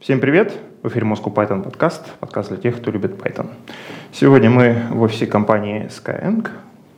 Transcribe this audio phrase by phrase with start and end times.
[0.00, 0.54] Всем привет!
[0.82, 3.48] В эфире Moscow Python подкаст, подкаст для тех, кто любит Python.
[4.12, 6.48] Сегодня мы в офисе компании Skyeng.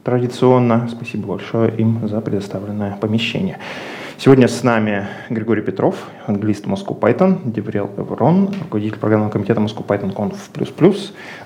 [0.05, 3.59] Традиционно спасибо большое им за предоставленное помещение.
[4.19, 5.97] Сегодня с нами Григорий Петров,
[6.29, 10.97] англист Moscow Python, Деврел Эврон, руководитель программного комитета Moscow Python Conf++,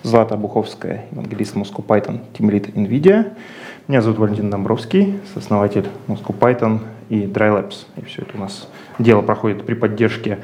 [0.02, 3.32] Злата Буховская, англист Moscow Python, Lead NVIDIA.
[3.88, 7.86] Меня зовут Валентин Домбровский, сооснователь Moscow Python и Dry Labs.
[7.96, 8.68] И все это у нас
[8.98, 10.40] дело проходит при поддержке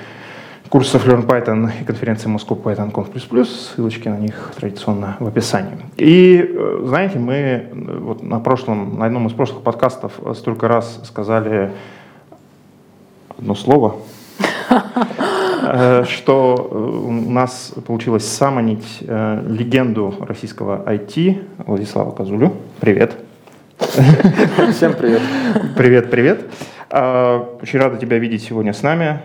[0.73, 5.77] курсов Learn Python и конференции Moscow Python Conf++, ссылочки на них традиционно в описании.
[5.98, 7.69] И, э, знаете, мы э,
[8.01, 11.73] вот на прошлом, на одном из прошлых подкастов столько раз сказали
[13.37, 13.97] одно слово,
[15.62, 16.55] э, что
[17.06, 22.50] у нас получилось самонить легенду российского IT Владислава Козулю.
[22.80, 23.19] Привет.
[23.78, 25.20] Всем привет.
[25.77, 26.50] Привет, привет.
[26.89, 29.20] Очень рада тебя видеть сегодня с нами.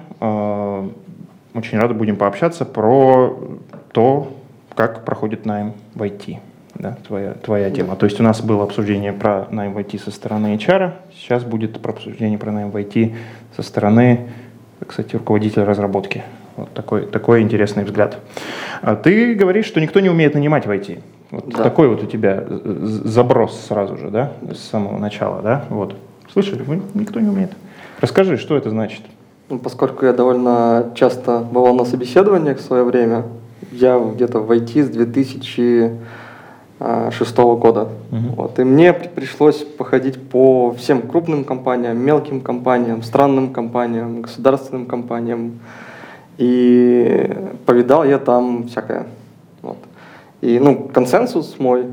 [1.54, 3.38] Очень рады будем пообщаться про
[3.92, 4.34] то,
[4.76, 6.40] как проходит найм в IT.
[6.76, 7.96] Да, твоя, твоя тема.
[7.96, 11.82] То есть у нас было обсуждение про найм в IT со стороны HR, сейчас будет
[11.82, 13.16] про обсуждение про найм в IT
[13.56, 14.30] со стороны,
[14.86, 16.24] кстати, руководителя разработки.
[16.56, 18.20] Вот такой, такой интересный взгляд.
[18.82, 21.02] А ты говоришь, что никто не умеет нанимать в IT.
[21.32, 21.64] Вот да.
[21.64, 25.66] такой вот у тебя заброс сразу же, да, с самого начала, да?
[25.70, 25.96] Вот.
[26.32, 26.64] Слышали?
[26.94, 27.52] Никто не умеет.
[28.02, 29.02] Расскажи, что это значит?
[29.50, 33.24] Ну, поскольку я довольно часто бывал на собеседованиях в свое время,
[33.72, 37.88] я где-то в IT с 2006 года.
[38.12, 38.36] Угу.
[38.36, 45.60] Вот, и мне пришлось походить по всем крупным компаниям, мелким компаниям, странным компаниям, государственным компаниям.
[46.38, 47.34] И
[47.66, 49.08] повидал я там всякое.
[49.62, 49.78] Вот.
[50.42, 51.86] И ну, консенсус мой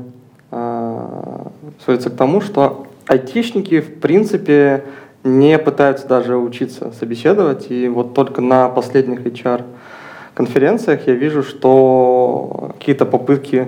[0.51, 1.45] э,
[1.83, 4.83] сводится к тому, что айтишники, в принципе,
[5.25, 7.71] не пытаются даже учиться собеседовать.
[7.71, 13.67] И вот только на последних HR-конференциях я вижу, что какие-то попытки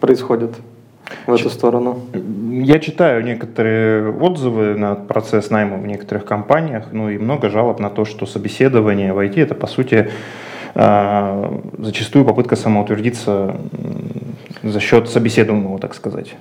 [0.00, 0.54] происходят
[1.26, 2.00] в эту сторону.
[2.50, 7.90] Я читаю некоторые отзывы на процесс найма в некоторых компаниях, ну и много жалоб на
[7.90, 10.10] то, что собеседование в IT это по сути
[10.74, 13.56] а, зачастую попытка самоутвердиться
[14.62, 16.34] за счет собеседуемого, так сказать.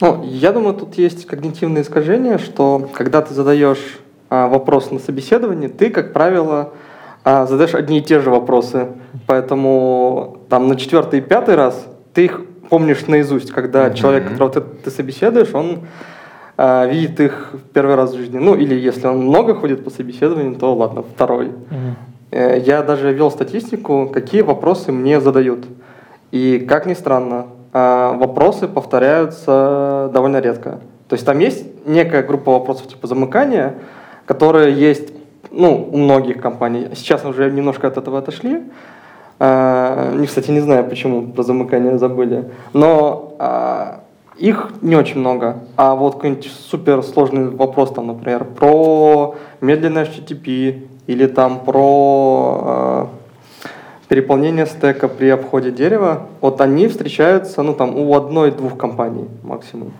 [0.00, 3.98] Ну, я думаю, тут есть когнитивное искажение, что когда ты задаешь
[4.30, 6.72] а, вопрос на собеседовании, ты, как правило,
[7.24, 8.88] а, задаешь одни и те же вопросы.
[9.26, 13.94] Поэтому там на четвертый и пятый раз ты их помнишь наизусть, когда mm-hmm.
[13.94, 15.80] человек, которого ты, ты собеседуешь, он
[16.56, 18.38] а, видит их первый раз в жизни.
[18.38, 21.46] Ну, или если он много ходит по собеседованию, то ладно, второй.
[21.46, 22.60] Mm-hmm.
[22.60, 25.64] Я даже вел статистику, какие вопросы мне задают.
[26.30, 30.80] И, как ни странно, вопросы повторяются довольно редко.
[31.08, 33.74] То есть там есть некая группа вопросов типа замыкания,
[34.26, 35.12] которые есть
[35.50, 36.88] ну, у многих компаний.
[36.94, 38.62] Сейчас уже немножко от этого отошли.
[39.38, 42.50] Uh, кстати, не знаю, почему про замыкание забыли.
[42.72, 44.00] Но uh,
[44.36, 45.60] их не очень много.
[45.76, 53.08] А вот какой-нибудь суперсложный вопрос, там, например, про медленное HTTP или там про
[54.08, 59.92] переполнение стека при обходе дерева, вот они встречаются, ну, там, у одной-двух компаний максимум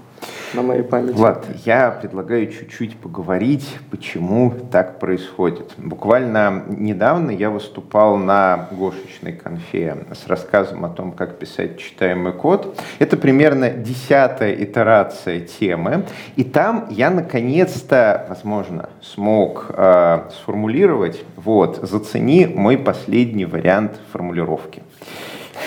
[0.54, 1.12] на моей памяти.
[1.12, 5.72] Влад, я предлагаю чуть-чуть поговорить, почему так происходит.
[5.76, 12.80] Буквально недавно я выступал на Гошечной конфе с рассказом о том, как писать читаемый код.
[12.98, 16.04] Это примерно десятая итерация темы.
[16.36, 24.82] И там я наконец-то, возможно, смог э, сформулировать, вот, зацени мой последний вариант формулировки.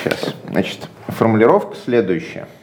[0.04, 2.48] Сейчас, значит, формулировка следующая–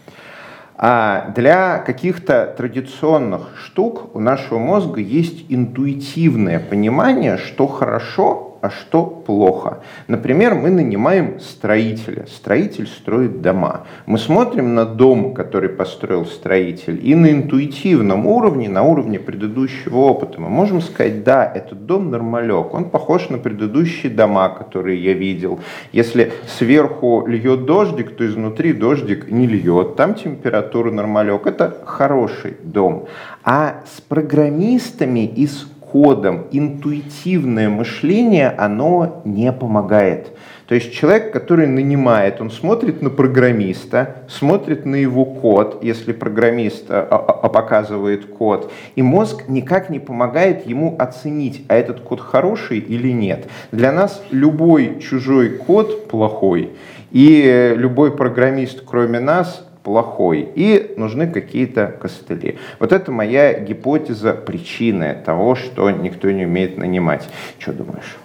[0.81, 9.05] а для каких-то традиционных штук у нашего мозга есть интуитивное понимание, что хорошо, а что
[9.05, 9.79] плохо.
[10.07, 12.27] Например, мы нанимаем строителя.
[12.27, 13.87] Строитель строит дома.
[14.07, 20.41] Мы смотрим на дом, который построил строитель, и на интуитивном уровне, на уровне предыдущего опыта,
[20.41, 25.61] мы можем сказать, да, этот дом нормалек, он похож на предыдущие дома, которые я видел.
[25.93, 31.47] Если сверху льет дождик, то изнутри дождик не льет, там температура нормалек.
[31.47, 33.07] Это хороший дом.
[33.45, 40.33] А с программистами и с кодом интуитивное мышление, оно не помогает.
[40.69, 46.91] То есть человек, который нанимает, он смотрит на программиста, смотрит на его код, если программист
[46.91, 52.21] а, а, а, показывает код, и мозг никак не помогает ему оценить, а этот код
[52.21, 53.49] хороший или нет.
[53.73, 56.73] Для нас любой чужой код плохой,
[57.13, 62.59] и любой программист, кроме нас, плохой, и нужны какие-то костыли.
[62.79, 67.27] Вот это моя гипотеза причины того, что никто не умеет нанимать.
[67.59, 68.19] Что думаешь?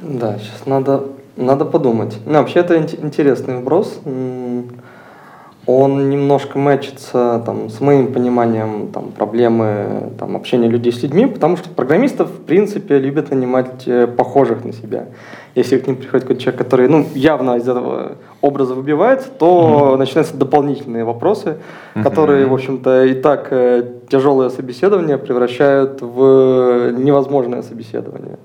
[0.00, 1.04] Да, сейчас надо,
[1.36, 2.18] надо подумать.
[2.26, 4.00] Ну, вообще это интересный вопрос.
[5.70, 11.58] Он немножко мэчится там, с моим пониманием там, проблемы там, общения людей с людьми, потому
[11.58, 15.08] что программистов, в принципе, любят нанимать э, похожих на себя.
[15.54, 19.96] Если к ним приходит какой-то человек, который ну, явно из этого образа выбивается, то mm-hmm.
[19.98, 21.58] начинаются дополнительные вопросы,
[21.94, 22.02] mm-hmm.
[22.02, 28.38] которые, в общем-то, и так э, тяжелое собеседование превращают в невозможное собеседование.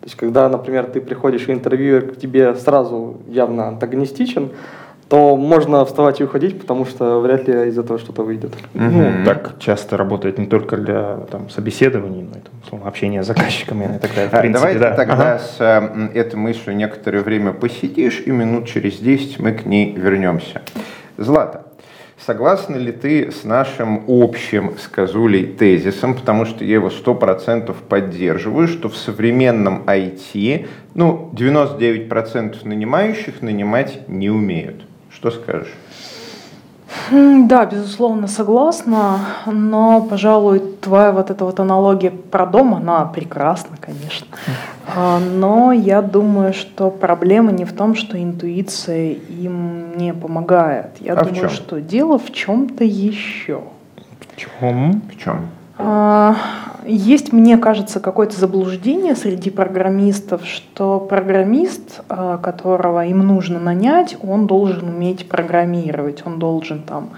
[0.00, 4.50] То есть, когда, например, ты приходишь и интервьюер к тебе сразу явно антагонистичен,
[5.10, 8.52] то можно вставать и уходить, потому что вряд ли из этого что-то выйдет.
[8.74, 13.26] Ну, так часто работает не только для там, собеседований, но и там, условно, общения с
[13.26, 14.30] заказчиками и так далее.
[14.30, 14.94] А, принципе, давай да.
[14.94, 15.38] тогда ага.
[15.40, 20.62] с э, этой мыслью некоторое время посидишь, и минут через 10 мы к ней вернемся.
[21.18, 21.64] Злата,
[22.24, 28.68] Согласна ли ты с нашим общим сказулей тезисом, потому что я его сто процентов поддерживаю,
[28.68, 34.82] что в современном IT ну, 99% нанимающих нанимать не умеют?
[35.20, 35.68] Что скажешь?
[37.10, 44.26] Да, безусловно, согласна, но, пожалуй, твоя вот эта вот аналогия про дом, она прекрасна, конечно.
[44.96, 50.92] А, но я думаю, что проблема не в том, что интуиция им не помогает.
[51.00, 53.64] Я а думаю, что дело в чем-то еще.
[54.20, 55.02] В чем?
[55.02, 55.50] В чем?
[55.82, 56.36] А,
[56.84, 64.46] есть, мне кажется, какое-то заблуждение среди программистов, что программист, а, которого им нужно нанять, он
[64.46, 67.10] должен уметь программировать, он должен там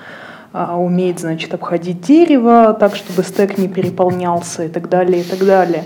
[0.53, 5.44] а, уметь, значит, обходить дерево так, чтобы стек не переполнялся и так далее, и так
[5.44, 5.85] далее.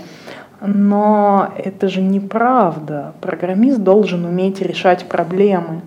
[0.61, 3.13] Но это же неправда.
[3.21, 5.81] Программист должен уметь решать проблемы.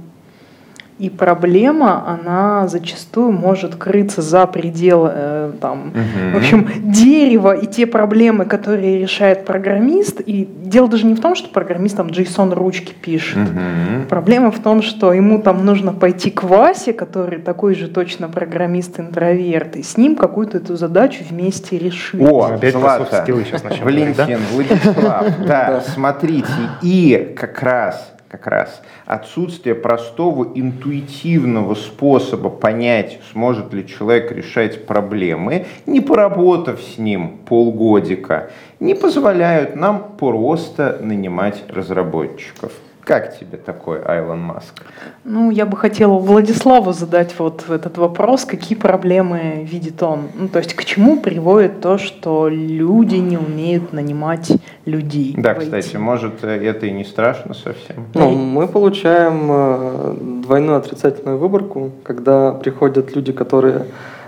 [1.00, 6.34] И проблема, она зачастую может крыться за пределы, э, там, угу.
[6.34, 10.20] в общем, дерева и те проблемы, которые решает программист.
[10.20, 13.38] И дело даже не в том, что программист там JSON ручки пишет.
[13.38, 14.08] Угу.
[14.10, 19.76] Проблема в том, что ему там нужно пойти к Васе, который такой же точно программист-интроверт,
[19.76, 22.20] и с ним какую-то эту задачу вместе решить.
[22.20, 23.84] О, опять Злата, сейчас начнем.
[23.86, 26.52] Валентин, Владислав, да, смотрите,
[26.82, 35.66] и как раз как раз отсутствие простого интуитивного способа понять, сможет ли человек решать проблемы,
[35.86, 42.72] не поработав с ним полгодика, не позволяют нам просто нанимать разработчиков.
[43.04, 44.82] Как тебе такой Айлон Маск?
[45.24, 50.28] Ну, я бы хотела Владиславу задать вот этот вопрос, какие проблемы видит он.
[50.34, 54.52] Ну, то есть к чему приводит то, что люди не умеют нанимать
[54.84, 55.34] людей?
[55.36, 58.06] Да, кстати, может, это и не страшно совсем.
[58.14, 63.86] Ну, мы получаем э, двойную отрицательную выборку, когда приходят люди, которые,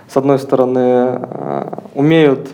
[0.09, 1.65] с одной стороны, э,
[1.95, 2.49] умеют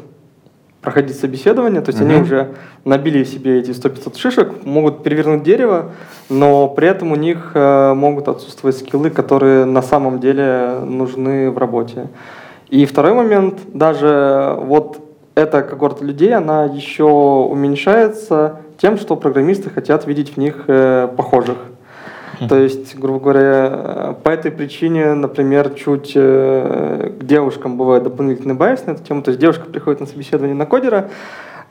[0.89, 2.11] проходить собеседование, то есть угу.
[2.11, 2.55] они уже
[2.87, 5.91] набили себе эти 100-500 шишек, могут перевернуть дерево,
[6.31, 11.59] но при этом у них э, могут отсутствовать скиллы, которые на самом деле нужны в
[11.59, 12.07] работе.
[12.71, 14.97] И второй момент, даже вот
[15.35, 21.59] эта когорта людей, она еще уменьшается тем, что программисты хотят видеть в них э, похожих.
[22.47, 28.87] То есть, грубо говоря, по этой причине, например, чуть э, к девушкам бывает дополнительный байс
[28.87, 29.23] на эту тему.
[29.23, 31.11] То есть девушка приходит на собеседование на кодера,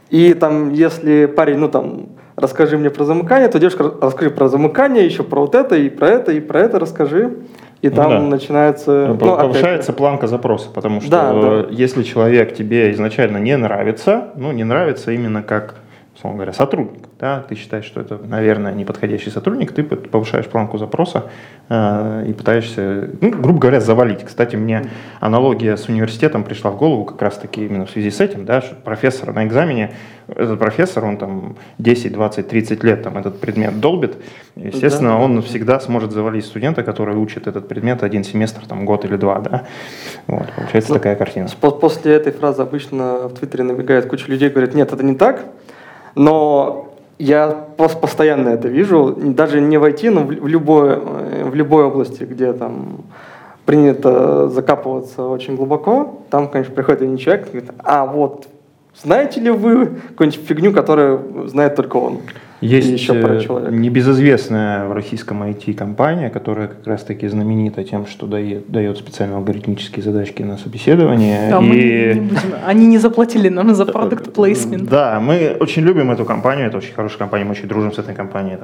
[0.09, 5.05] и там, если парень, ну там, расскажи мне про замыкание, то девушка, расскажи про замыкание,
[5.05, 7.37] еще про вот это, и про это, и про это расскажи.
[7.81, 8.21] И ну там да.
[8.21, 9.07] начинается...
[9.09, 9.97] Ну, повышается опять...
[9.97, 11.65] планка запроса, потому что да, да.
[11.69, 15.75] если человек тебе изначально не нравится, ну, не нравится именно как
[16.17, 21.25] условно говоря, сотрудник, да, ты считаешь, что это, наверное, неподходящий сотрудник, ты повышаешь планку запроса
[21.69, 24.23] э, и пытаешься, ну, грубо говоря, завалить.
[24.23, 28.45] Кстати, мне аналогия с университетом пришла в голову как раз-таки именно в связи с этим,
[28.45, 29.93] да, что профессор на экзамене,
[30.27, 34.15] этот профессор, он там 10, 20, 30 лет там этот предмет долбит,
[34.55, 35.17] естественно, да.
[35.17, 39.39] он всегда сможет завалить студента, который учит этот предмет один семестр, там, год или два,
[39.39, 39.65] да.
[40.25, 41.47] Вот, получается ну, такая картина.
[41.61, 45.45] После этой фразы обычно в Твиттере набегает куча людей, говорят, нет, это не так,
[46.17, 52.53] но я постоянно это вижу, даже не войти, но в, любой, в любой области, где
[52.53, 53.01] там
[53.65, 58.47] принято закапываться очень глубоко, там, конечно, приходит один человек и говорит, а вот,
[59.01, 62.19] знаете ли вы какую-нибудь фигню, которую знает только он?
[62.59, 68.97] Есть еще э, небезызвестная в российском IT-компания, которая как раз-таки знаменита тем, что дает, дает
[68.97, 71.51] специальные алгоритмические задачки на собеседование.
[71.51, 71.61] Да, и...
[71.61, 72.39] мы не будем...
[72.65, 74.89] Они не заплатили нам за продукт placement.
[74.89, 78.15] Да, мы очень любим эту компанию, это очень хорошая компания, мы очень дружим с этой
[78.15, 78.57] компанией.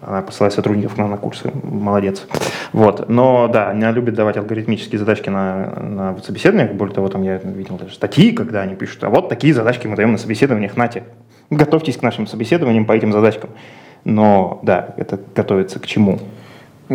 [0.00, 2.26] Она посылает сотрудников к нам на курсы, молодец.
[2.72, 3.08] Вот.
[3.08, 6.72] Но да, она любит давать алгоритмические задачки на, на собеседованиях.
[6.72, 9.96] Более того, там я видел даже статьи, когда они пишут, а вот такие задачки мы
[9.96, 11.02] даем на собеседованиях, нате
[11.56, 13.50] готовьтесь к нашим собеседованиям по этим задачкам.
[14.04, 16.18] но да, это готовится к чему?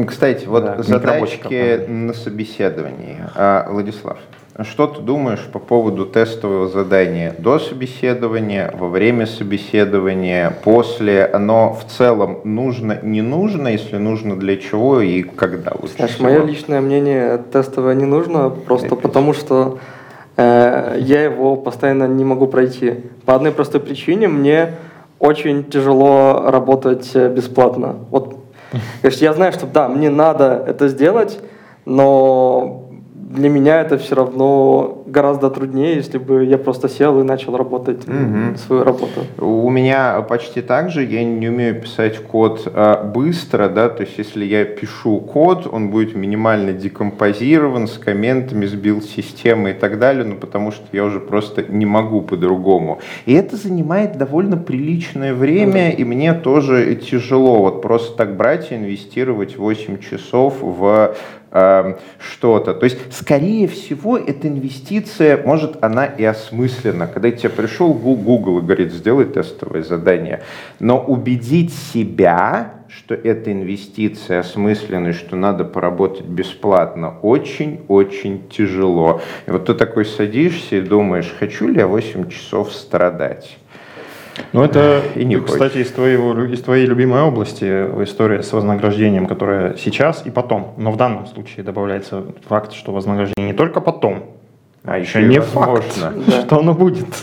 [0.07, 3.17] Кстати, вот Да, задачки на собеседовании.
[3.35, 4.19] А, Владислав,
[4.61, 11.25] что ты думаешь по поводу тестового задания до собеседования, во время собеседования, после?
[11.25, 13.69] Оно в целом нужно, не нужно?
[13.69, 16.27] Если нужно, для чего и когда лучше Знаешь, всего?
[16.29, 19.01] мое личное мнение тестовое не нужно, просто Опять.
[19.01, 19.79] потому что
[20.41, 22.95] я его постоянно не могу пройти.
[23.25, 24.75] По одной простой причине мне
[25.19, 27.95] очень тяжело работать э, бесплатно.
[28.09, 28.37] Вот,
[29.03, 31.39] я знаю, что да, мне надо это сделать,
[31.85, 32.88] но
[33.29, 38.07] для меня это все равно гораздо труднее, если бы я просто сел и начал работать
[38.07, 38.57] Мгм.
[38.57, 39.21] свою работу.
[39.37, 44.17] У меня почти так же, я не умею писать код а, быстро, да, то есть
[44.17, 50.25] если я пишу код, он будет минимально декомпозирован с комментами, с билд-системой и так далее,
[50.25, 52.97] ну потому что я уже просто не могу по-другому.
[53.27, 58.75] И это занимает довольно приличное время, и мне тоже тяжело вот просто так брать и
[58.75, 61.13] инвестировать 8 часов в э,
[61.51, 62.73] что-то.
[62.73, 67.07] То есть, скорее всего, эта инвестиция, может, она и осмысленна.
[67.07, 70.43] Когда тебе пришел Google и говорит, сделай тестовое задание,
[70.79, 79.21] но убедить себя, что эта инвестиция осмысленная, что надо поработать бесплатно, очень-очень тяжело.
[79.47, 83.57] И вот ты такой садишься и думаешь, хочу ли я 8 часов страдать?
[84.53, 89.25] Ну, это, И не кстати, из, твоего, из твоей любимой области э, история с вознаграждением,
[89.27, 90.73] которая сейчас и потом.
[90.77, 94.23] Но в данном случае добавляется факт, что вознаграждение не только потом,
[94.85, 95.73] А еще и не возможно.
[95.81, 96.41] факт, Да.
[96.41, 97.07] что оно будет.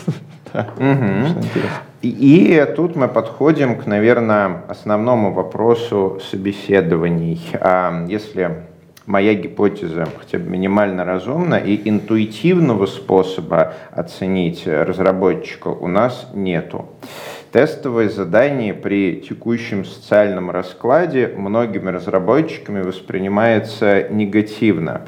[0.52, 0.68] Да.
[0.78, 1.26] Мгм.
[1.26, 1.70] Что интересно.
[2.02, 7.40] И, и тут мы подходим к, наверное, основному вопросу собеседований.
[7.60, 8.62] А если
[9.06, 16.88] моя гипотеза хотя бы минимально разумна, и интуитивного способа оценить разработчика у нас нету.
[17.52, 25.02] Тестовые задания при текущем социальном раскладе многими разработчиками воспринимается негативно.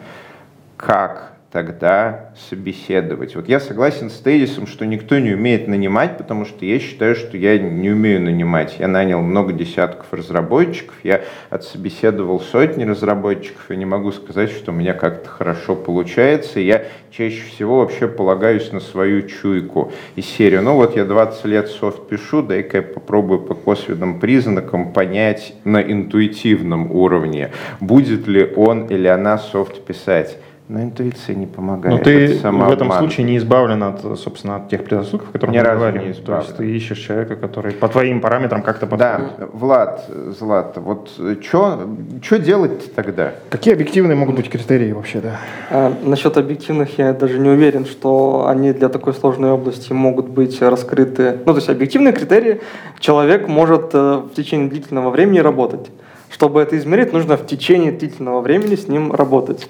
[0.77, 3.35] Как тогда собеседовать?
[3.35, 7.37] Вот я согласен с тезисом, что никто не умеет нанимать, потому что я считаю, что
[7.37, 8.77] я не умею нанимать.
[8.79, 14.75] Я нанял много десятков разработчиков, я отсобеседовал сотни разработчиков, и не могу сказать, что у
[14.75, 16.61] меня как-то хорошо получается.
[16.61, 20.63] Я чаще всего вообще полагаюсь на свою чуйку и серию.
[20.63, 25.81] Ну вот я 20 лет софт пишу, дай-ка я попробую по косвенным признакам понять на
[25.81, 30.39] интуитивном уровне, будет ли он или она софт писать.
[30.69, 31.97] Но интуиция не помогает.
[31.97, 35.55] Но ты это в этом случае не избавлен от, собственно, от тех предрассудков, о которых
[35.55, 36.07] Ни мы говорим.
[36.07, 39.39] не То есть ты ищешь человека, который по твоим параметрам как-то подходит.
[39.39, 40.05] Да, Влад,
[40.39, 41.11] Злат, вот
[41.43, 43.33] что делать тогда?
[43.49, 45.41] Какие объективные могут быть критерии вообще, да?
[45.71, 50.61] А, насчет объективных я даже не уверен, что они для такой сложной области могут быть
[50.61, 51.39] раскрыты.
[51.47, 52.61] Ну, то есть объективные критерии
[53.01, 55.91] человек может э, в течение длительного времени работать.
[56.31, 59.69] Чтобы это измерить, нужно в течение длительного времени с ним работать.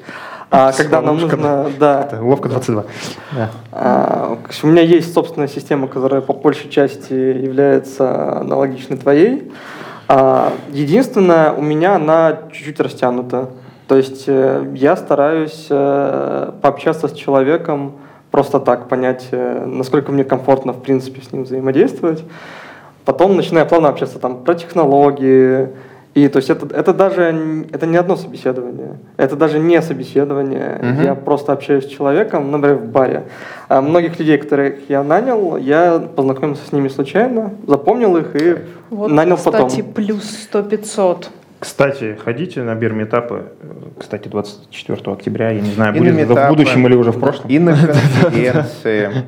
[0.51, 2.85] А когда нам нужно, да, Это ловко 22.
[3.33, 3.51] Да.
[3.73, 9.53] а, у меня есть собственная система, которая по большей части является аналогичной твоей.
[10.09, 13.51] А, Единственное, у меня она чуть-чуть растянута.
[13.89, 17.95] То есть э, я стараюсь э, пообщаться с человеком
[18.31, 22.23] просто так, понять, э, насколько мне комфортно, в принципе, с ним взаимодействовать.
[23.07, 25.71] Потом начинаю плавно общаться там про технологии,
[26.19, 30.79] и то есть это, это даже это не одно собеседование, это даже не собеседование.
[30.83, 31.03] Мгм.
[31.03, 33.25] Я просто общаюсь с человеком, например, в баре.
[33.69, 38.57] А многих людей, которых я нанял, я познакомился с ними случайно, запомнил их и
[38.91, 39.93] Вот, нанял кстати, потом.
[39.95, 41.27] плюс 100-500.
[41.61, 43.47] Кстати, ходите на бирметапы.
[43.99, 47.51] Кстати, 24 октября, я не знаю, будет в метапы, будущем или уже в прошлом.
[47.51, 49.11] И на конференции.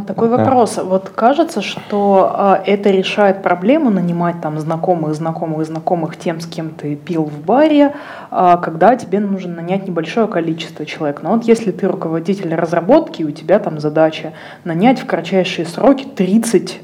[0.00, 0.78] Такой вопрос.
[0.78, 6.70] Вот кажется, что а, это решает проблему нанимать там знакомых, знакомых, знакомых тем, с кем
[6.70, 7.94] ты пил в баре,
[8.30, 11.22] а, когда тебе нужно нанять небольшое количество человек.
[11.22, 14.32] Но вот если ты руководитель разработки, и у тебя там задача
[14.64, 16.80] нанять в кратчайшие сроки 30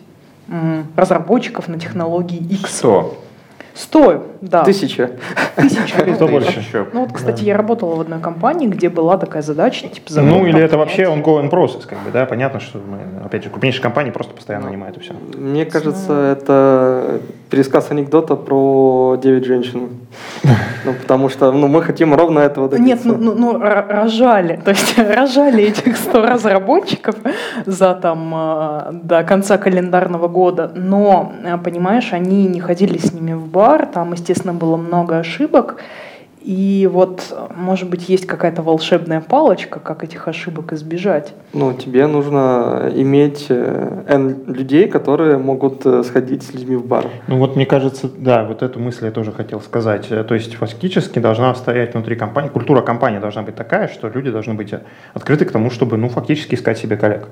[0.48, 2.78] м, разработчиков на технологии X.
[2.78, 3.14] Что?
[3.78, 4.64] 100, да.
[4.64, 5.10] Тысяча.
[5.54, 5.98] Тысяча.
[6.14, 6.58] Кто больше?
[6.58, 6.86] Еще.
[6.92, 10.60] Ну вот, кстати, я работала в одной компании, где была такая задача, типа, Ну или
[10.60, 14.34] это вообще ongoing process, как бы, да, понятно, что мы, опять же, крупнейшие компании просто
[14.34, 15.14] постоянно нанимают и все.
[15.36, 17.20] Мне кажется, это
[17.50, 19.88] пересказ анекдота про девять женщин.
[20.84, 22.88] Ну, потому что ну, мы хотим ровно этого добиться.
[22.88, 27.14] Нет, ну, ну, ну, рожали, то есть рожали этих 100 разработчиков
[27.66, 33.34] за там э, до конца календарного года, но, э, понимаешь, они не ходили с ними
[33.34, 35.76] в бар, там, естественно, было много ошибок,
[36.40, 41.34] И вот, может быть, есть какая-то волшебная палочка, как этих ошибок избежать.
[41.52, 47.04] Ну, тебе нужно иметь э, N людей, которые могут э, сходить с людьми в бар.
[47.26, 50.06] Ну вот мне кажется, да, вот эту мысль я тоже хотел сказать.
[50.10, 54.30] Э, то есть фактически должна стоять внутри компании, культура компании должна быть такая, что люди
[54.30, 54.72] должны быть
[55.14, 57.28] открыты к тому, чтобы, ну, фактически искать себе коллег.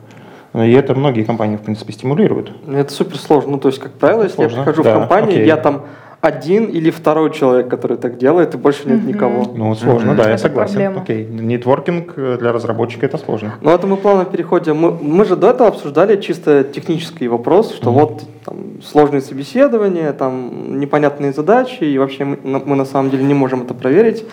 [0.52, 2.52] И это многие компании, в принципе, стимулируют.
[2.68, 3.52] Это супер сложно.
[3.52, 5.46] Ну, то есть, как правило, Это если я сложно, прихожу да, в компанию, окей.
[5.46, 5.84] я там
[6.20, 9.44] один или второй человек, который так делает, и больше нет никого.
[9.54, 10.74] Ну, сложно, да, я Это согласен.
[10.74, 11.02] проблема.
[11.02, 13.54] Окей, нетворкинг э, для разработчика это сложно.
[13.60, 14.76] Ну, это мы плавно переходим.
[14.76, 20.80] Мы, мы же до этого обсуждали чисто технический вопрос, что вот там, сложные собеседования, там
[20.80, 24.24] непонятные задачи, и вообще мы, на- мы на самом деле не можем это проверить.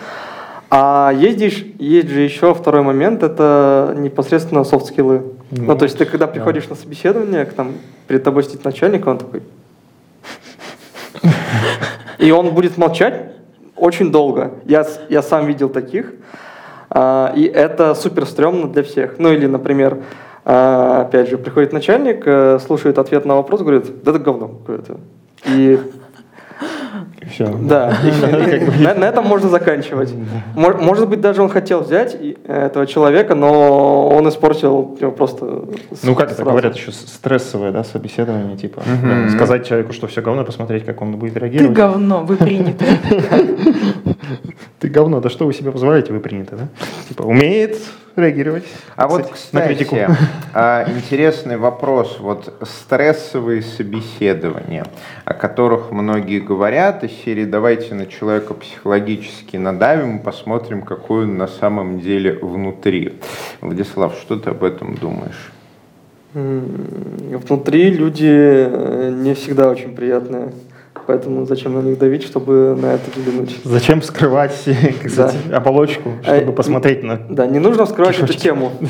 [0.70, 5.22] А есть, здесь- есть же еще второй момент, это непосредственно софт-скиллы.
[5.52, 6.32] Ну, Ну, то есть ты когда да.
[6.32, 7.72] приходишь на собеседование, к там
[8.08, 9.42] перед тобой сидит начальник, он такой...
[12.18, 13.32] И он будет молчать
[13.76, 14.52] очень долго.
[14.64, 16.12] Я, я сам видел таких.
[16.90, 19.18] А, и это супер стрёмно для всех.
[19.18, 19.98] Ну или, например,
[20.44, 25.00] а, опять же, приходит начальник, э, слушает ответ на вопрос, говорит, да это говно какое-то.
[25.46, 25.80] И
[27.30, 27.46] Все.
[27.46, 27.96] да,
[28.96, 30.12] на, этом можно заканчивать.
[30.54, 35.64] Может быть, даже он хотел взять и- этого человека, но он испортил его просто
[36.02, 40.42] Ну, как это говорят еще, стрессовое, да, собеседование, типа, э, сказать человеку, что все говно,
[40.42, 41.76] и посмотреть, как он будет Ты реагировать.
[41.76, 42.84] говно, вы приняты.
[44.80, 46.68] Ты говно, да что вы себе позволяете, вы приняты, да?
[47.08, 47.78] Типа, умеет
[48.16, 48.64] реагировать.
[48.96, 49.96] А вот, на критику.
[49.96, 50.18] кстати,
[50.54, 52.18] а, интересный вопрос.
[52.20, 54.84] Вот стрессовые собеседования,
[55.24, 61.36] о которых многие говорят, из серии «давайте на человека психологически надавим и посмотрим, какой он
[61.36, 63.14] на самом деле внутри».
[63.60, 65.52] Владислав, что ты об этом думаешь?
[66.34, 70.52] Внутри люди э, не всегда очень приятные.
[71.06, 73.60] Поэтому зачем на них давить, чтобы на это взглянуть?
[73.64, 75.28] Зачем скрывать как Да.
[75.28, 77.16] сказать, оболочку, А, чтобы посмотреть на...
[77.28, 78.72] Да, не нужно вскрывать эту тему.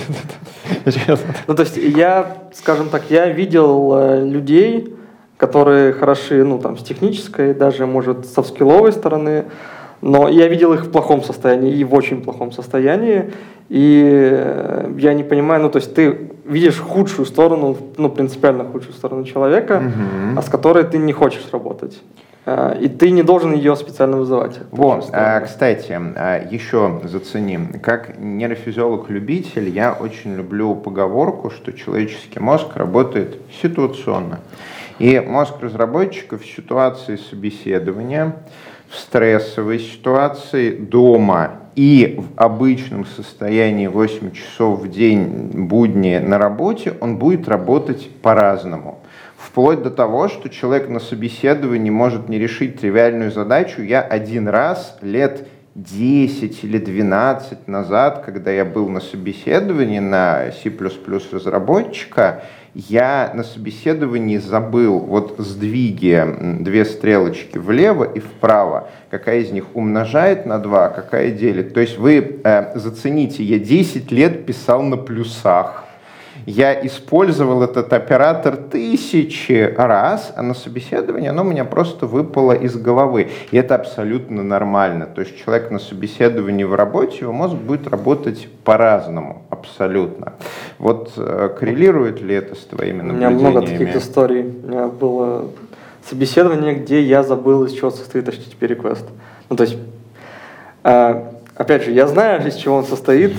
[1.47, 4.95] Ну, то есть я, скажем так, я видел э, людей,
[5.37, 9.47] которые хороши, ну, там, с технической, даже, может, со скилловой стороны,
[10.01, 13.33] но я видел их в плохом состоянии и в очень плохом состоянии,
[13.69, 18.93] и э, я не понимаю, ну, то есть ты видишь худшую сторону, ну, принципиально худшую
[18.95, 20.39] сторону человека, Мгм.
[20.39, 22.01] а с которой ты не хочешь работать.
[22.47, 24.59] Э, И ты не должен ее специально вызывать.
[24.71, 25.93] Вот, а, кстати,
[26.55, 27.81] еще заценим.
[27.83, 34.41] Как нейрофизиолог-любитель, я очень люблю поговорку, что человеческий мозг работает ситуационно.
[34.99, 38.37] И мозг разработчиков в ситуации собеседования,
[38.89, 46.95] в стрессовой ситуации, дома и в обычном состоянии 8 часов в день будни на работе,
[47.01, 49.01] он будет работать по-разному.
[49.37, 53.83] Вплоть до того, что человек на собеседовании может не решить тривиальную задачу.
[53.83, 60.73] Я один раз лет 10 или 12 назад, когда я был на собеседовании на C++
[61.33, 62.45] разработчика,
[62.75, 66.25] я на собеседовании забыл вот сдвиги,
[66.61, 71.73] две стрелочки влево и вправо, какая из них умножает на 2, какая делит.
[71.73, 75.84] То есть вы э, зацените, я 10 лет писал на плюсах.
[76.47, 82.77] Я использовал этот оператор тысячи раз, а на собеседовании оно у меня просто выпало из
[82.77, 83.31] головы.
[83.51, 85.07] И это абсолютно нормально.
[85.07, 90.35] То есть человек на собеседовании в работе, его мозг будет работать по-разному, абсолютно.
[90.79, 93.51] Вот э, коррелирует ли это с твоими У меня наблюдениями?
[93.51, 94.43] много таких историй.
[94.43, 95.47] У меня было
[96.09, 99.05] собеседование, где я забыл, из чего состоит HTTP request.
[99.49, 99.79] Ну, то есть,
[100.83, 101.23] э,
[101.57, 103.33] опять же, я знаю, из чего он состоит.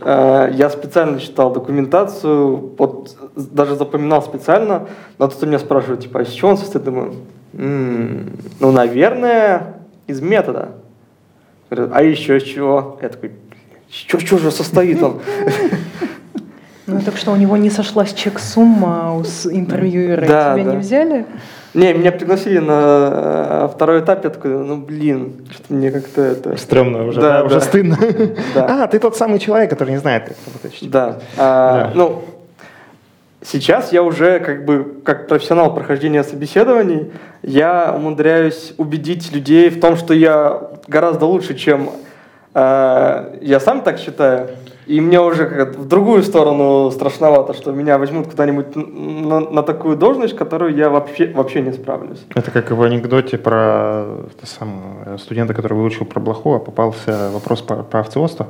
[0.00, 6.22] Э, я специально читал документацию, вот даже запоминал специально, но тут меня спрашивают, типа, а
[6.22, 6.84] из чего он состоит?
[6.84, 7.14] Думаю,
[7.52, 8.30] «М,
[8.60, 9.74] ну, наверное,
[10.06, 10.72] из метода.
[11.70, 12.98] Говорят, а еще из чего?
[13.00, 13.32] Я такой,
[13.90, 15.20] что, что же состоит он?
[16.94, 20.70] Ну так что, у него не сошлась чек-сумма у с интервьюера, и Да, тебя да.
[20.72, 21.26] не взяли?
[21.74, 26.56] Не, меня пригласили на э, второй этап, я такой, ну блин, что-то мне как-то это...
[26.56, 27.60] Стрёмно уже, Да, да, уже да.
[27.60, 27.98] стыдно.
[28.54, 28.66] Да.
[28.84, 30.78] А, ты тот самый человек, который не знает, как работать.
[30.88, 31.18] Да.
[31.36, 31.90] А, Да.
[31.94, 32.24] Ну,
[33.42, 37.10] сейчас я уже как бы, как профессионал прохождения собеседований,
[37.42, 41.90] я умудряюсь убедить людей в том, что я гораздо лучше, чем
[42.54, 44.50] э, я сам так считаю.
[44.86, 49.96] И мне уже как в другую сторону страшновато, что меня возьмут куда-нибудь на, на такую
[49.96, 52.22] должность, которую я вообще, вообще не справлюсь.
[52.34, 54.04] Это как в анекдоте про
[54.42, 58.48] самое, студента, который выучил про блоху, а попался вопрос по, про овцеводство.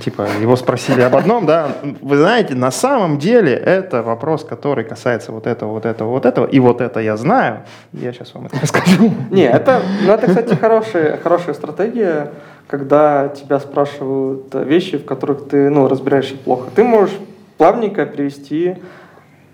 [0.00, 1.68] Типа, его спросили об одном, да,
[2.00, 6.46] вы знаете, на самом деле это вопрос, который касается вот этого, вот этого, вот этого,
[6.46, 7.62] и вот это я знаю.
[7.92, 9.12] Я сейчас вам это расскажу.
[9.30, 12.32] Не, это, ну, это, кстати, хорошая, хорошая стратегия,
[12.66, 16.68] когда тебя спрашивают э, вещи, в которых ты ну, разбираешься плохо.
[16.74, 17.14] Ты можешь
[17.58, 18.76] плавненько перевести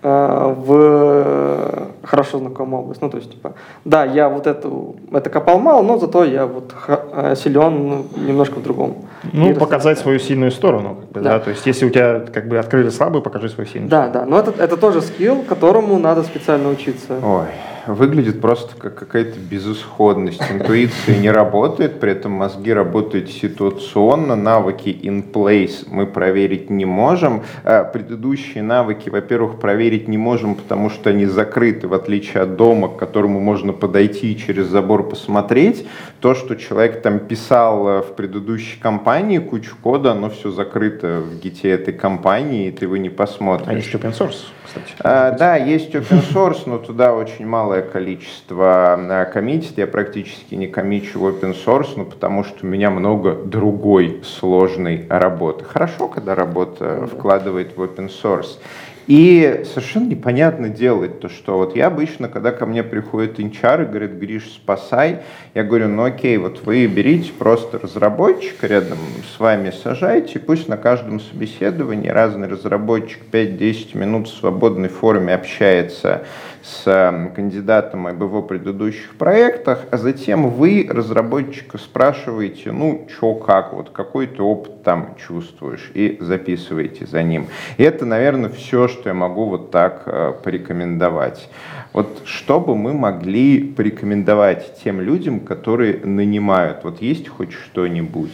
[0.02, 3.02] э, в хорошо знакомую область.
[3.02, 3.52] Ну, то есть, типа,
[3.84, 8.62] да, я вот эту, это копал мало, но зато я вот э, силен немножко в
[8.62, 9.04] другом.
[9.32, 11.38] Ну, И показать свою сильную сторону, как бы, да.
[11.38, 11.40] Да.
[11.40, 14.38] То есть, если у тебя как бы открыли слабую, покажи свою сильную Да, да, но
[14.38, 17.18] это, это тоже скилл, которому надо специально учиться.
[17.22, 17.46] Ой,
[17.86, 20.42] выглядит просто как какая-то безысходность.
[20.50, 27.42] Интуиция не работает, при этом мозги работают ситуационно, навыки in place мы проверить не можем.
[27.64, 32.88] А Предыдущие навыки, во-первых, проверить не можем, потому что они закрыты, в отличие от дома,
[32.88, 35.86] к которому можно подойти и через забор посмотреть.
[36.20, 41.40] То, что человек там писал э, в предыдущей компании, кучу кода, оно все закрыто в
[41.40, 43.68] гите этой компании, и ты его не посмотришь.
[43.68, 44.86] А есть open source, кстати.
[45.00, 49.78] А, да, есть open source, но туда очень малое количество а, коммитит.
[49.78, 55.06] Я практически не коммичу в open source, ну, потому что у меня много другой сложной
[55.08, 55.64] работы.
[55.64, 58.58] Хорошо, когда работа вкладывает в open source.
[59.08, 63.86] И совершенно непонятно делать то, что вот я обычно, когда ко мне приходит инчар и
[63.86, 65.22] говорит, Гриш, спасай,
[65.54, 68.98] я говорю, ну окей, вот вы берите просто разработчика рядом
[69.34, 76.22] с вами сажайте, пусть на каждом собеседовании разный разработчик 5-10 минут в свободной форме общается
[76.62, 83.72] с э, кандидатом об его предыдущих проектах, а затем вы разработчика спрашиваете, ну, что как,
[83.72, 87.48] вот какой ты опыт там чувствуешь, и записываете за ним.
[87.78, 91.48] И это, наверное, все, что я могу вот так э, порекомендовать.
[91.92, 96.84] Вот что бы мы могли порекомендовать тем людям, которые нанимают?
[96.84, 98.32] Вот есть хоть что-нибудь?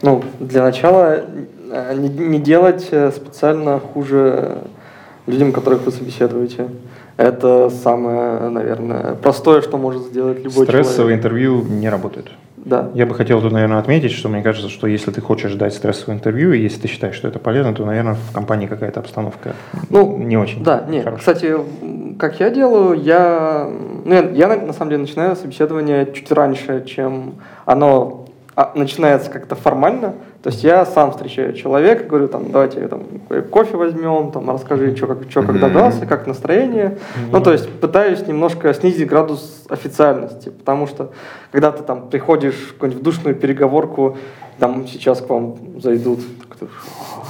[0.00, 1.24] Ну, для начала
[1.70, 4.62] э, не, не делать э, специально хуже
[5.28, 6.68] людям, которых вы собеседуете.
[7.16, 11.18] Это самое, наверное, простое, что может сделать любой Стрессовые человек.
[11.18, 12.30] интервью не работают.
[12.56, 12.90] Да.
[12.94, 16.16] Я бы хотел тут, наверное, отметить, что мне кажется, что если ты хочешь дать стрессовое
[16.16, 19.54] интервью, и если ты считаешь, что это полезно, то, наверное, в компании какая-то обстановка
[19.90, 21.04] Ну, не очень Да, нет.
[21.04, 21.34] хорошая.
[21.34, 21.56] Кстати,
[22.18, 23.70] как я делаю, я,
[24.04, 29.30] ну, я, я, на на самом деле начинаю собеседование чуть раньше, чем оно а, начинается
[29.30, 30.14] как-то формально.
[30.42, 33.02] То есть я сам встречаю человека, говорю, там, давайте там,
[33.50, 36.98] кофе возьмем, там, расскажи, что как, чё, как добрался, как настроение.
[37.32, 41.10] Ну, то есть пытаюсь немножко снизить градус официальности, потому что
[41.50, 44.16] когда ты там приходишь в какую-нибудь душную переговорку,
[44.60, 46.20] там сейчас к вам зайдут,
[46.58, 46.68] кто-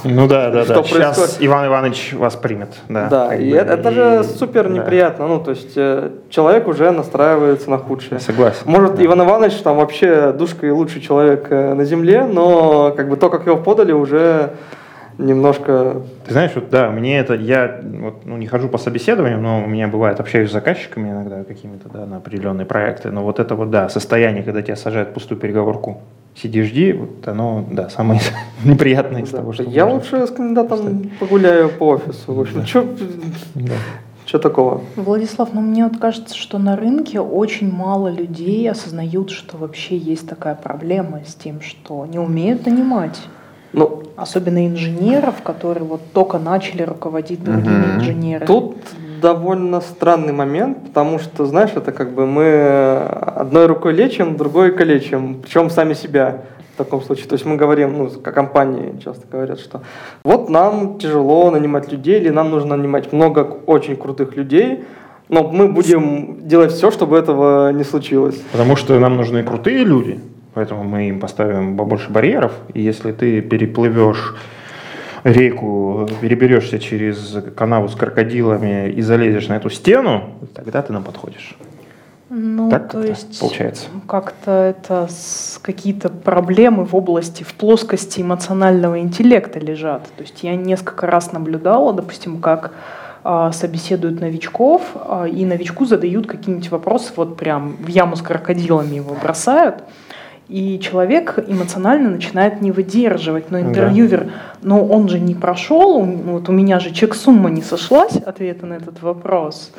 [0.03, 0.83] Ну да, да, Что да.
[0.83, 1.37] Сейчас происходит?
[1.47, 2.69] Иван Иванович вас примет.
[2.89, 4.69] Да, Да, и бы, это, это и- же супер да.
[4.75, 5.27] неприятно.
[5.27, 8.19] Ну, то есть э, человек уже настраивается на худшее.
[8.19, 8.61] Согласен.
[8.65, 9.05] Может, Да.
[9.05, 13.29] Иван Иванович там вообще душка и лучший человек э, на земле, но как бы то,
[13.29, 14.51] как его подали, уже
[15.17, 16.01] немножко...
[16.25, 19.67] Ты знаешь, вот да, мне это, я вот, ну, не хожу по собеседованиям, но у
[19.67, 23.69] меня бывает, общаюсь с заказчиками иногда какими-то, да, на определенные проекты, но вот это вот,
[23.69, 26.01] да, состояние, когда тебя сажают в пустую переговорку,
[26.35, 28.19] сиди, жди, вот оно, да, самое
[28.63, 29.39] неприятное из да.
[29.39, 29.99] того, что Я можно.
[29.99, 32.33] лучше с кандидатом погуляю по офису.
[32.33, 32.63] В общем,
[33.55, 33.73] Да.
[34.25, 34.81] что такого?
[34.95, 40.27] Владислав, ну мне вот кажется, что на рынке очень мало людей осознают, что вообще есть
[40.29, 43.19] такая проблема с тем, что не умеют нанимать.
[43.73, 47.99] Ну, Особенно инженеров, которые вот только начали руководить другими Мгм.
[47.99, 48.47] инженерами.
[48.47, 48.77] Тут
[49.21, 55.41] довольно странный момент, потому что, знаешь, это как бы мы одной рукой лечим, другой калечим,
[55.41, 56.41] причем сами себя
[56.73, 57.27] в таком случае.
[57.27, 59.81] То есть мы говорим, ну, как компании часто говорят, что
[60.23, 64.83] вот нам тяжело нанимать людей, или нам нужно нанимать много очень крутых людей,
[65.29, 68.41] но мы будем делать все, чтобы этого не случилось.
[68.51, 70.19] Потому что нам нужны крутые люди,
[70.53, 74.35] поэтому мы им поставим побольше барьеров, и если ты переплывешь
[75.23, 81.55] реку, переберешься через канаву с крокодилами и залезешь на эту стену, тогда ты нам подходишь.
[82.29, 83.87] Ну, Так то есть получается.
[84.07, 85.09] как-то это
[85.63, 90.03] какие-то проблемы в области, в плоскости эмоционального интеллекта лежат.
[90.15, 92.71] То есть я несколько раз наблюдала, допустим, как
[93.23, 98.95] а, собеседуют новичков, а, и новичку задают какие-нибудь вопросы, вот прям в яму с крокодилами
[98.95, 99.83] его бросают,
[100.49, 103.51] и человек эмоционально начинает не выдерживать.
[103.51, 103.67] Но Да.
[103.67, 104.31] интервьюер,
[104.63, 108.73] ну он же не прошел, ну, вот у меня же чек-сумма не сошлась, ответа на
[108.73, 109.71] этот вопрос.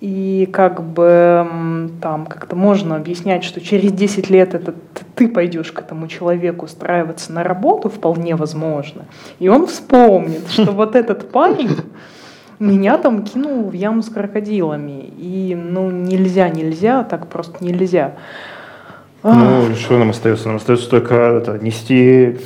[0.00, 4.74] И как бы там как-то можно объяснять, что через 10 лет это
[5.14, 9.04] ты пойдешь к этому человеку устраиваться на работу, вполне возможно.
[9.38, 11.76] И он вспомнит, что вот этот парень
[12.58, 15.12] меня там кинул в яму с крокодилами.
[15.18, 18.14] И ну нельзя, нельзя, так просто нельзя.
[19.22, 19.36] Ах.
[19.36, 20.48] Ну, что нам остается?
[20.48, 22.38] Нам остается только это, нести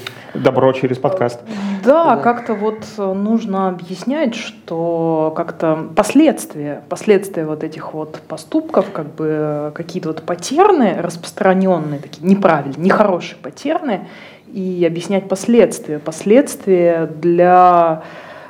[0.42, 1.40] Добро через подкаст.
[1.84, 9.72] Да, как-то вот нужно объяснять, что как-то последствия, последствия вот этих вот поступков, как бы
[9.74, 14.08] какие-то вот потерны, распространенные, такие неправильные, нехорошие потерны,
[14.52, 15.98] и объяснять последствия.
[15.98, 18.02] Последствия для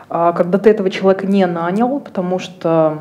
[0.08, 2.98] а, когда ты этого человека не нанял, потому что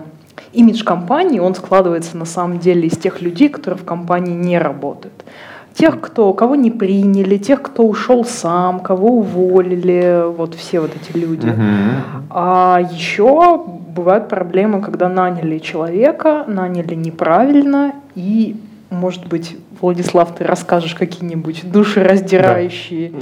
[0.55, 5.25] имидж компании, он складывается на самом деле из тех людей, которые в компании не работают.
[5.73, 11.17] Тех, кто, кого не приняли, тех, кто ушел сам, кого уволили, вот все вот эти
[11.17, 11.47] люди.
[11.47, 12.23] Uh-huh.
[12.29, 13.61] А еще
[13.95, 18.55] бывают проблемы, когда наняли человека, наняли неправильно, и,
[18.89, 23.19] может быть, Владислав, ты расскажешь какие-нибудь душераздирающие да.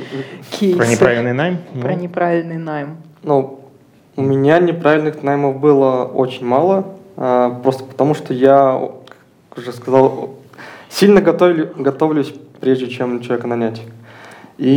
[0.52, 0.78] кейсы.
[0.78, 1.58] Про неправильный найм?
[1.82, 2.00] Про ну.
[2.00, 2.98] неправильный найм.
[3.24, 3.62] Ну,
[4.16, 8.90] у меня неправильных наймов было очень мало, просто потому что я,
[9.50, 10.36] как уже сказал,
[10.90, 13.82] сильно готовлю, готовлюсь, прежде чем человека нанять.
[14.58, 14.70] И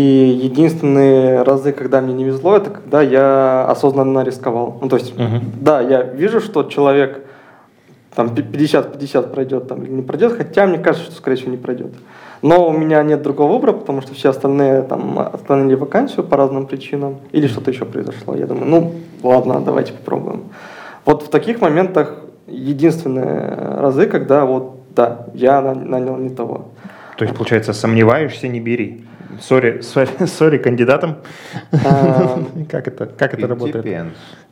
[0.43, 4.79] единственные разы, когда мне не везло, это когда я осознанно рисковал.
[4.81, 5.41] Ну, то есть, uh-huh.
[5.61, 7.27] да, я вижу, что человек
[8.15, 11.93] там 50-50 пройдет там, или не пройдет, хотя мне кажется, что, скорее всего, не пройдет.
[12.41, 16.67] Но у меня нет другого выбора, потому что все остальные там отклонили вакансию по разным
[16.67, 18.35] причинам, или что-то еще произошло.
[18.35, 20.45] Я думаю, ну ладно, давайте попробуем.
[21.05, 22.17] Вот в таких моментах
[22.47, 26.69] единственные разы, когда вот, да, я нанял не того.
[27.17, 29.05] То есть, получается, сомневаешься, не бери.
[29.41, 31.17] Sorry, sorry, sorry кандидатам.
[31.85, 32.39] А,
[32.71, 33.85] как это, как это работает?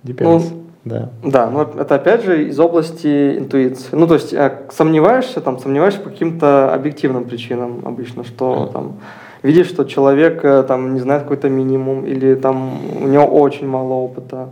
[0.02, 0.20] Depends.
[0.20, 1.10] Ну, да.
[1.22, 3.88] Да, но это опять же из области интуиции.
[3.92, 8.98] Ну, то есть э, сомневаешься, там, сомневаешься по каким-то объективным причинам обычно, что там
[9.42, 13.94] видишь, что человек э, там не знает какой-то минимум или там у него очень мало
[13.94, 14.50] опыта.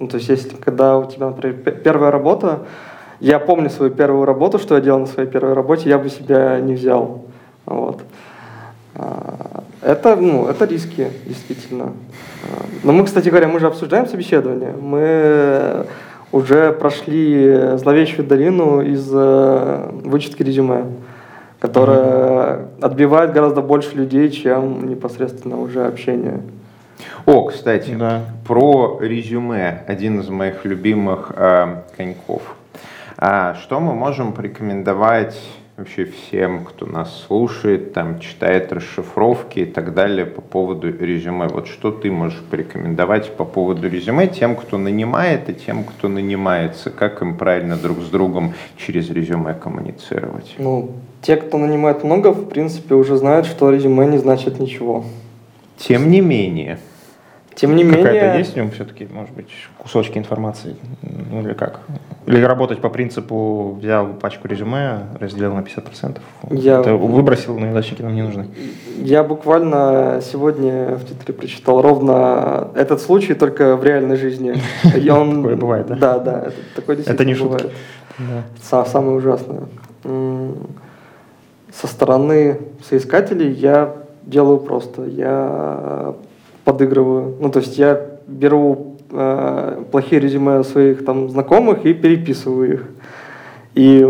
[0.00, 2.60] Ну, то есть если когда у тебя, например, первая работа,
[3.20, 6.58] я помню свою первую работу, что я делал на своей первой работе, я бы себя
[6.58, 7.26] не взял.
[7.66, 8.00] Вот.
[8.94, 11.92] А, это, ну, это риски, действительно.
[12.44, 14.72] А, но мы, кстати говоря, мы же обсуждаем собеседование.
[14.72, 15.84] Мы
[16.32, 20.86] уже прошли зловещую долину из э, вычетки резюме,
[21.58, 26.40] которая отбивает гораздо больше людей, чем непосредственно уже общение.
[27.26, 28.22] О, кстати, да.
[28.46, 29.82] про резюме.
[29.86, 32.56] Один из моих любимых э, коньков.
[33.16, 35.36] А что мы можем порекомендовать
[35.80, 41.48] вообще всем, кто нас слушает, там, читает расшифровки и так далее по поводу резюме.
[41.48, 46.90] Вот что ты можешь порекомендовать по поводу резюме тем, кто нанимает и тем, кто нанимается?
[46.90, 50.54] Как им правильно друг с другом через резюме коммуницировать?
[50.58, 50.90] Ну,
[51.22, 55.04] те, кто нанимает много, в принципе, уже знают, что резюме не значит ничего.
[55.78, 56.78] Тем не менее.
[57.54, 58.04] Тем не менее...
[58.04, 60.76] Какая-то есть в нем все-таки, может быть, кусочки информации?
[61.02, 61.80] Ну или как?
[62.26, 66.20] Или работать по принципу взял пачку резюме, разделил на 50%?
[66.50, 66.80] Я...
[66.80, 68.46] Это выбросил, но задачники нам не нужны.
[68.98, 74.54] Я буквально сегодня в Твиттере прочитал ровно этот случай, только в реальной жизни.
[74.96, 75.36] И он...
[75.42, 75.94] Такое бывает, да?
[75.96, 77.70] Да, да, это, такое действительно Это не шутка.
[78.18, 78.84] Да.
[78.84, 79.62] Самое ужасное.
[81.72, 85.04] Со стороны соискателей я делаю просто.
[85.04, 86.14] Я
[86.70, 87.36] подыгрываю.
[87.40, 92.88] Ну, то есть я беру э, плохие резюме своих там знакомых и переписываю их.
[93.74, 94.06] И,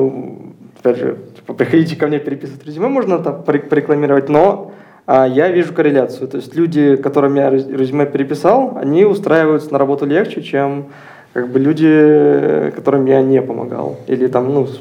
[0.78, 4.72] опять же, типа, приходите ко мне переписывать резюме, можно там порекламировать, но
[5.06, 6.28] а я вижу корреляцию.
[6.28, 10.86] То есть люди, которым я резюме переписал, они устраиваются на работу легче, чем
[11.32, 13.96] как бы люди, которым я не помогал.
[14.06, 14.80] Или там, ну, с,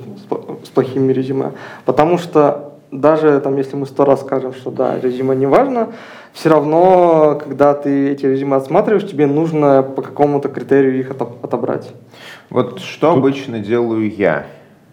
[0.65, 1.51] с плохими резюме.
[1.85, 5.93] Потому что даже там, если мы сто раз скажем, что да, резюме не важно,
[6.33, 11.93] все равно, когда ты эти резюме отсматриваешь, тебе нужно по какому-то критерию их отобрать.
[12.49, 13.19] Вот что Тут...
[13.19, 14.45] обычно делаю я?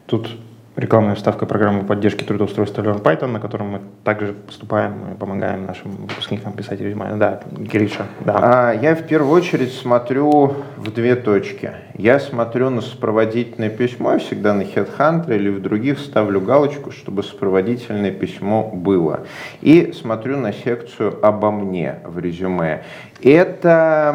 [0.07, 0.29] Тут
[0.77, 5.91] рекламная вставка программы поддержки трудоустройства Learn Python, на котором мы также поступаем и помогаем нашим
[5.93, 7.17] выпускникам писать резюме.
[7.17, 8.39] Да, Гриша, да.
[8.43, 11.73] А, я в первую очередь смотрю в две точки.
[11.95, 17.23] Я смотрю на сопроводительное письмо, я всегда на HeadHunter или в других ставлю галочку, чтобы
[17.23, 19.21] сопроводительное письмо было.
[19.63, 22.83] И смотрю на секцию «Обо мне» в резюме.
[23.23, 24.11] Это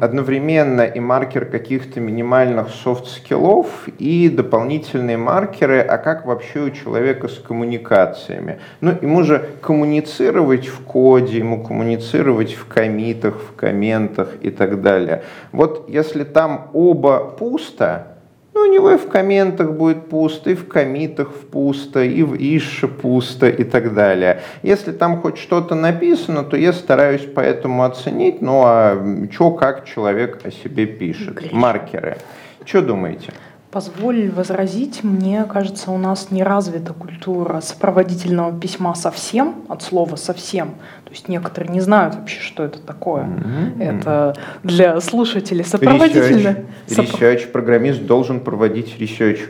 [0.00, 7.38] одновременно и маркер каких-то минимальных софт-скиллов, и дополнительные маркеры, а как вообще у человека с
[7.38, 8.60] коммуникациями.
[8.80, 15.22] Ну, ему же коммуницировать в коде, ему коммуницировать в коммитах, в комментах и так далее.
[15.52, 18.15] Вот если там оба пусто,
[18.56, 22.88] ну, у него и в комментах будет пусто, и в комитах пусто, и в ише
[22.88, 24.40] пусто, и так далее.
[24.62, 30.40] Если там хоть что-то написано, то я стараюсь поэтому оценить, ну, а что, как человек
[30.42, 31.52] о себе пишет.
[31.52, 32.16] Маркеры.
[32.64, 33.34] Что думаете?
[33.70, 40.68] Позволь возразить, мне кажется, у нас не развита культура сопроводительного письма совсем, от слова совсем.
[41.04, 43.24] То есть некоторые не знают вообще, что это такое.
[43.24, 43.80] Мгм.
[43.80, 47.20] Это для слушателей сопроводительное, Research.
[47.20, 47.50] Research.
[47.50, 49.40] Программист должен проводить research.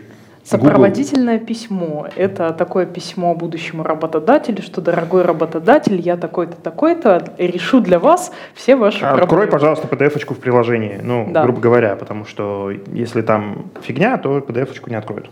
[0.46, 2.06] Сопроводительное письмо.
[2.14, 8.76] Это такое письмо будущему работодателю, что, дорогой работодатель, я такой-то, такой-то, решу для вас все
[8.76, 9.52] ваши А Открой, проблемы.
[9.52, 11.42] пожалуйста, PDF-очку в приложении, ну, Да.
[11.42, 15.28] грубо говоря, потому что если там фигня, то PDF-очку не откроют,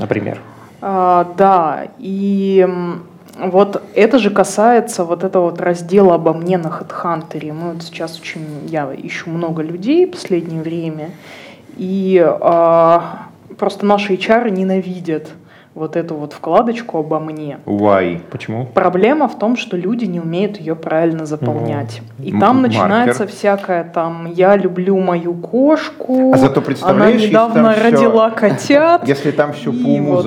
[0.00, 0.38] например.
[0.82, 2.66] А, да, и
[3.38, 7.52] вот это же касается вот этого вот раздела обо мне на HeadHunter.
[7.52, 11.10] Мы вот сейчас очень, я ищу много людей в последнее время,
[11.76, 13.26] и а,
[13.58, 15.32] просто наши HR ненавидят
[15.76, 17.58] вот эту вот вкладочку обо мне.
[17.66, 18.20] Why?
[18.30, 18.66] Почему?
[18.72, 22.00] Проблема в том, что люди не умеют ее правильно заполнять.
[22.18, 22.78] И М- там маркер.
[22.80, 28.30] начинается всякое там «я люблю мою кошку», А зато «она если недавно там всё- родила
[28.42, 29.06] котят».
[29.06, 30.22] Если там все по И уму вот- это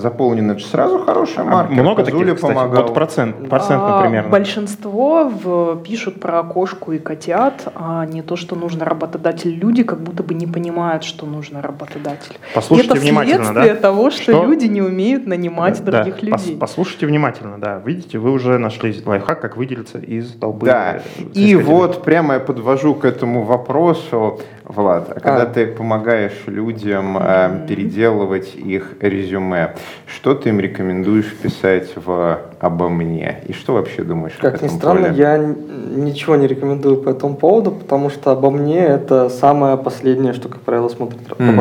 [0.00, 1.72] заполнено, это сразу хорошая А марка.
[1.74, 2.40] много таких, кстати?
[2.54, 2.82] помогал.
[2.84, 4.30] Вот процент, процент, А, примерно.
[4.30, 9.50] Большинство в- пишут про кошку и котят, а не то, что нужно работодатель.
[9.50, 12.38] Люди как будто бы не понимают, что нужно работодатель.
[12.54, 13.80] Послушайте и это внимательно, следствие да?
[13.80, 14.44] того, что, Что?
[14.46, 16.56] люди не умеют нанимать Да, других пос- людей.
[16.56, 17.80] послушайте внимательно, да.
[17.84, 20.66] Видите, вы уже нашли лайфхак, как выделиться из толпы.
[20.66, 25.46] Да, э, и вот прямо я подвожу к этому вопросу, Влад, а когда А.
[25.46, 29.74] ты помогаешь людям э, переделывать их резюме,
[30.06, 33.40] что ты им рекомендуешь писать в «Обо мне»?
[33.48, 35.14] И что вообще думаешь об Как ни этом странно, поле?
[35.16, 40.48] я ничего не рекомендую по этому поводу, потому что обо мне это самое последнее, что,
[40.48, 41.56] как правило, смотрит Мгм.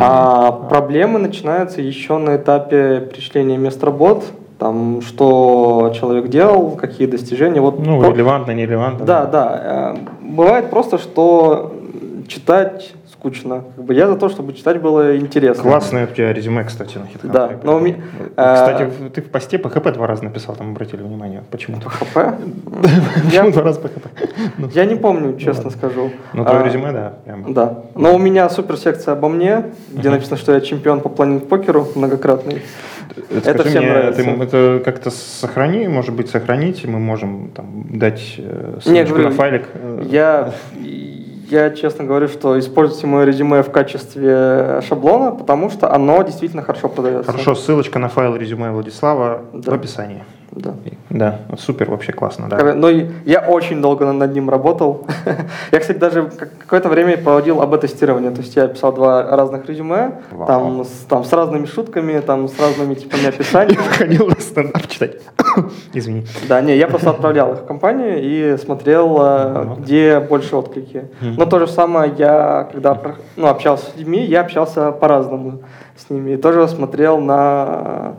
[0.00, 4.24] А проблемы начинаются еще на этапе перечисления мест работ,
[4.58, 7.60] там, что человек делал, какие достижения.
[7.60, 9.04] Вот Ну, про- релевантно, нерелевантно.
[9.04, 9.94] Да, да.
[9.96, 11.72] э, Бывает просто, что
[12.28, 12.92] читать
[13.24, 13.64] скучно.
[13.76, 15.62] Как бы я за то, чтобы читать было интересно.
[15.62, 17.32] Классное у тебя резюме, кстати, на HeadHunter.
[17.32, 17.96] Да, но ми-
[18.36, 21.42] Кстати, э, ты в посте PHP два раза написал, там обратили внимание.
[21.50, 21.88] Почему-то.
[21.88, 22.14] ХП?
[23.24, 24.28] Почему два раза PHP?
[24.58, 26.10] Ну, я не помню, честно скажу.
[26.34, 27.12] Ну, твое А, резюме, да.
[27.48, 27.78] Да.
[27.94, 32.62] Но у меня супер секция обо мне, где написано, что я чемпион по планинг-покеру многократный.
[33.30, 34.22] Это Это всем мне, нравится.
[34.22, 39.24] ты это как-то сохрани, может быть, сохранить, мы можем там дать э, ссылочку Не, говорю,
[39.28, 39.64] на файлик.
[39.74, 40.52] э, Я,
[41.50, 46.88] я честно говорю, что используйте мое резюме в качестве шаблона, потому что оно действительно хорошо
[46.88, 47.30] продается.
[47.30, 49.70] Хорошо, ссылочка на файл резюме Владислава Да.
[49.70, 50.22] в описании.
[50.56, 50.74] Да.
[51.10, 52.74] Да, супер, вообще классно, да.
[52.74, 55.06] Но и я очень долго над ним работал.
[55.72, 58.30] я, кстати, даже как- какое-то время проводил АБ-тестирование.
[58.30, 60.46] То есть я писал два разных резюме, Вау.
[60.46, 63.74] там с, там с разными шутками, там с разными типами описаний.
[63.76, 65.16] входил на стендап читать.
[65.92, 66.24] Извини.
[66.48, 69.78] Да, не, я просто отправлял их в компанию и смотрел, э, Вот.
[69.80, 71.08] где больше отклики.
[71.20, 73.00] Но то же самое я, когда
[73.36, 75.60] ну, общался с людьми, я общался по-разному
[75.96, 76.32] с ними.
[76.32, 78.14] И тоже смотрел на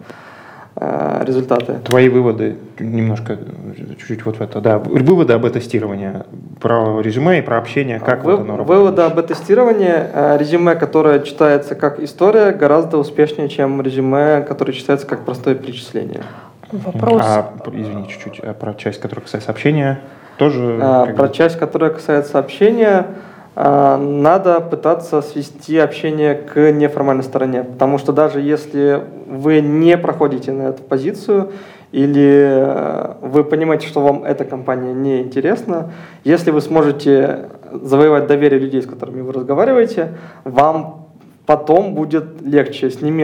[0.79, 1.75] результаты.
[1.85, 6.11] Твои выводы немножко, э, чуть-чуть вот в это, да, выводы об тестировании
[6.59, 8.79] про резюме и про общение, как Вы- вот оно работает.
[8.79, 9.93] Выводы об тестировании.
[9.95, 16.23] э, Резюме, которое читается как история, гораздо успешнее, чем резюме, которое читается как простое перечисление.
[16.71, 17.21] Вопрос.
[17.23, 19.99] А, извини, чуть-чуть, а про часть, которая касается общения,
[20.37, 20.77] тоже...
[20.81, 23.05] А, Про бы- часть, которая касается общения,
[23.55, 30.63] надо пытаться свести общение к неформальной стороне, потому что даже если вы не проходите на
[30.63, 31.51] эту позицию
[31.93, 35.91] или э, вы понимаете, что вам эта компания не интересна,
[36.25, 41.07] если вы сможете завоевать доверие людей, с которыми вы разговариваете, вам
[41.45, 43.23] потом будет легче с ними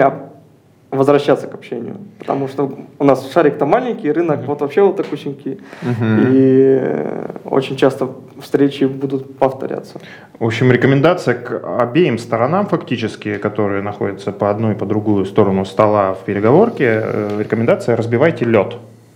[0.91, 6.19] возвращаться к общению, потому что у нас шарик-то маленький, рынок вот вообще вот такусенький, Мгм.
[6.32, 9.99] и э, очень часто встречи будут повторяться.
[10.39, 15.65] В общем, рекомендация к обеим сторонам фактически, которые находятся по одну и по другую сторону
[15.65, 18.75] стола в переговорке, э, рекомендация разбивайте лед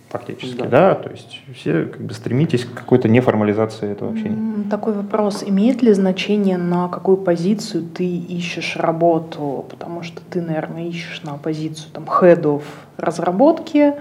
[0.09, 0.67] фактически, Да.
[0.67, 0.95] да.
[0.95, 4.37] то есть все как бы стремитесь к какой-то неформализации этого общения.
[4.69, 5.43] Такой вопрос.
[5.45, 9.65] Имеет ли значение, на какую позицию ты ищешь работу?
[9.69, 12.63] Потому что ты, наверное, ищешь на позицию там, хедов
[12.97, 13.93] разработки,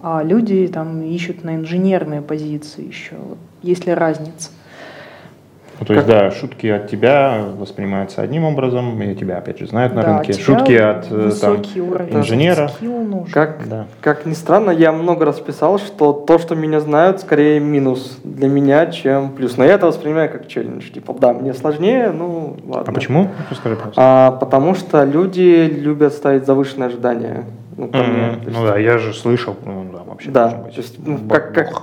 [0.00, 3.16] а люди там ищут на инженерные позиции еще.
[3.16, 4.50] Вот Есть ли разница?
[5.80, 9.94] Ну, то есть, да, шутки от тебя воспринимаются одним образом, и тебя, опять же, знают
[9.94, 10.32] на Да, рынке.
[10.32, 12.70] Шутки от э, там, уровень инженера.
[13.32, 13.86] Как, Да.
[14.00, 18.48] как ни странно, я много раз писал, что то, что меня знают, скорее минус для
[18.48, 19.56] меня, чем плюс.
[19.56, 20.90] Но я это воспринимаю как челлендж.
[20.90, 22.84] Типа, да, мне сложнее, ну ладно.
[22.88, 23.28] А почему?
[23.50, 24.00] Расскажи, пожалуйста.
[24.02, 27.44] А, потому что люди любят ставить завышенные ожидания.
[27.76, 28.38] Ну, ко мне.
[28.46, 31.82] Ну да, я же слышал, ну да, вообще Да, то есть, ну, как, как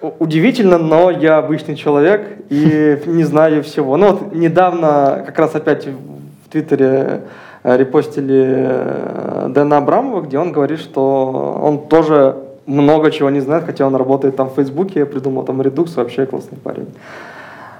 [0.00, 3.96] удивительно, но я обычный человек и не знаю всего.
[3.96, 7.22] Ну вот недавно, как раз опять в Твиттере
[7.62, 12.36] э, репостили э, Дэна Абрамова, где он говорит, что он тоже
[12.66, 16.58] много чего не знает, хотя он работает там в Фейсбуке, придумал там Redux, вообще классный
[16.58, 16.88] парень.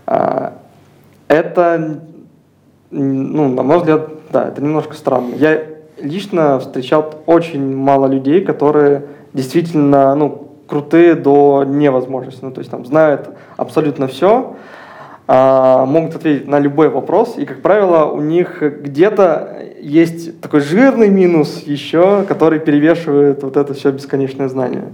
[0.06, 0.54] А,
[1.28, 2.00] это,
[2.90, 5.34] ну, на мой взгляд, да, это немножко странно.
[5.36, 5.62] Я
[6.00, 9.04] лично встречал очень мало людей, которые
[9.34, 12.40] действительно, ну, крутые до невозможности.
[12.44, 14.56] Ну, то есть там знают абсолютно все,
[15.26, 21.08] а, могут ответить на любой вопрос, и, как правило, у них где-то есть такой жирный
[21.08, 24.84] минус еще, который перевешивает вот это все бесконечное знание.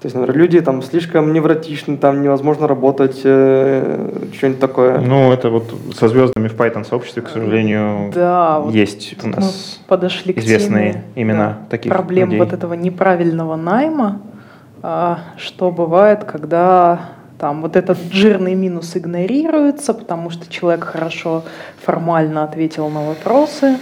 [0.00, 4.98] То есть, например, люди там слишком невротичны, там невозможно работать, э, что-нибудь такое.
[4.98, 9.88] Ну, это вот со звездами в Python сообществе, к сожалению, да, есть у нас мы
[9.88, 12.40] подошли к известные теме, имена да, таких проблем людей.
[12.40, 14.22] вот этого неправильного найма,
[14.82, 17.00] что бывает, когда
[17.38, 21.42] там вот этот жирный минус игнорируется, потому что человек хорошо
[21.82, 23.76] формально ответил на вопросы,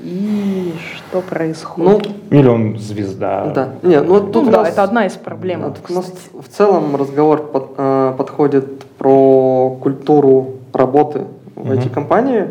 [0.00, 2.08] и что происходит?
[2.30, 3.46] Ну, Или он звезда.
[3.52, 3.68] да.
[3.82, 5.64] Нет, ну, вот тут Ну у да, нас- это одна из проблем.
[5.64, 11.22] А тут у нас в целом разговор под- э, подходит про культуру работы
[11.56, 11.72] в Мгм.
[11.78, 12.46] IT-компании.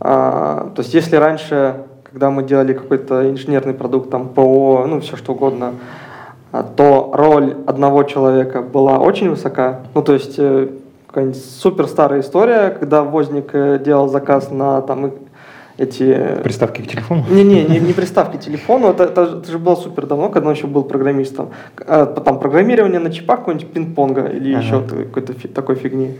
[0.00, 5.16] А, то есть если раньше, когда мы делали какой-то инженерный продукт, там ПО, ну все
[5.16, 5.72] что угодно, а,
[6.76, 9.80] то роль одного человека была очень высока.
[9.94, 10.68] Ну то есть э,
[11.06, 15.12] какая-нибудь супер старая история, когда возник э, делал заказ на там
[15.78, 17.24] эти Приставки к телефону.
[17.30, 20.66] не-не, не, не приставки телефону, это, это, это же было супер давно, когда он еще
[20.66, 21.50] был программистом.
[21.86, 24.62] А, Там программирование на чипах какого-нибудь пинг-понга или Ага.
[24.62, 26.14] еще какой-то фи- такой фигни.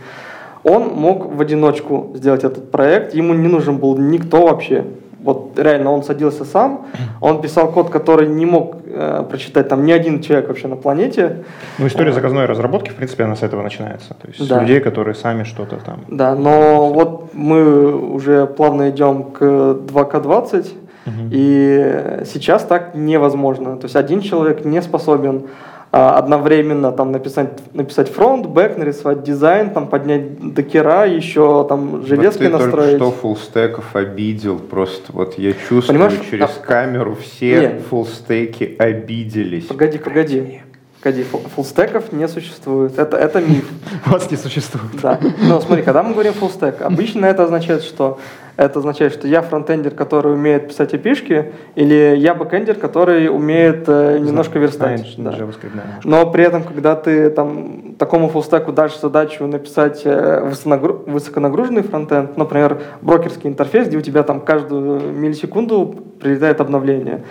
[0.63, 4.83] Он мог в одиночку сделать этот проект, ему не нужен был никто вообще.
[5.19, 6.85] Вот реально он садился сам,
[7.21, 11.43] он писал код, который не мог э, прочитать там ни один человек вообще на планете.
[11.79, 14.13] Ну, история заказной разработки, в принципе, она с этого начинается.
[14.13, 14.61] То есть Да.
[14.61, 16.01] людей, которые сами что-то там.
[16.07, 20.65] Да, но вот мы уже плавно идем к 2К20,
[21.07, 21.29] Мгм.
[21.31, 23.77] И сейчас так невозможно.
[23.77, 25.43] То есть один человек не способен
[25.91, 32.51] одновременно там написать, написать фронт, бэк, нарисовать дизайн, там поднять докера, еще там железки вот
[32.51, 32.97] ты настроить.
[32.99, 37.81] только что фуллстеков обидел, просто вот я чувствую Понимаешь, через а- камеру все Нет.
[37.89, 39.65] фуллстеки обиделись.
[39.65, 40.61] Погоди, погоди.
[41.01, 42.97] Погоди, фул- фуллстеков не существует.
[42.97, 43.69] Это, это миф.
[44.07, 44.99] Вас не существует.
[45.01, 45.19] Да.
[45.47, 48.17] Но смотри, когда мы говорим stack, обычно это означает, что
[48.55, 54.17] это означает, что я фронтендер, который умеет писать API, или я бэкендер, который умеет э,
[54.17, 54.99] немножко верстать.
[55.15, 55.43] Знаешь, Да.
[55.43, 56.07] JavaScript, да, немножко.
[56.09, 62.35] Но при этом, когда ты там такому фуллстеку дашь задачу написать э, высонагру- высоконагруженный фронтенд,
[62.37, 67.23] например, брокерский интерфейс, где у тебя там каждую миллисекунду прилетает обновление,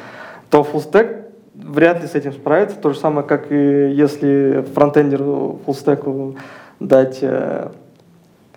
[0.51, 1.26] то фуллстек
[1.67, 2.77] вряд ли с этим справится.
[2.77, 6.37] То же самое, как и если фронтендеру фуллстеку
[6.81, 7.69] дать э,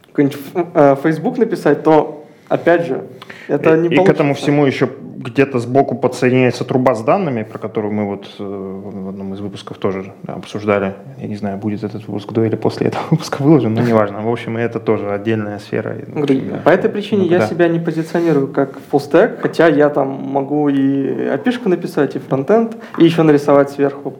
[0.07, 2.18] какой-нибудь э, Facebook написать, то
[2.49, 3.05] опять же
[3.47, 4.89] это не и, и к этому всему еще
[5.19, 9.77] где-то сбоку подсоединяется труба с данными, про которую мы вот э, в одном из выпусков
[9.77, 10.93] тоже да, обсуждали.
[11.17, 14.21] Я не знаю, будет этот выпуск до или после этого выпуска выложен, но неважно.
[14.21, 15.97] В общем, и это тоже отдельная сфера.
[15.97, 16.57] И, общем, да.
[16.63, 17.47] По этой причине Ну, я да.
[17.47, 23.03] себя не позиционирую как фуллстек, хотя я там могу и опишку написать, и фронтенд, и
[23.03, 24.13] еще нарисовать сверху.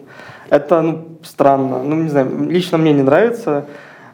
[0.49, 1.82] Это ну, странно.
[1.82, 3.65] Ну, не знаю, лично мне не нравится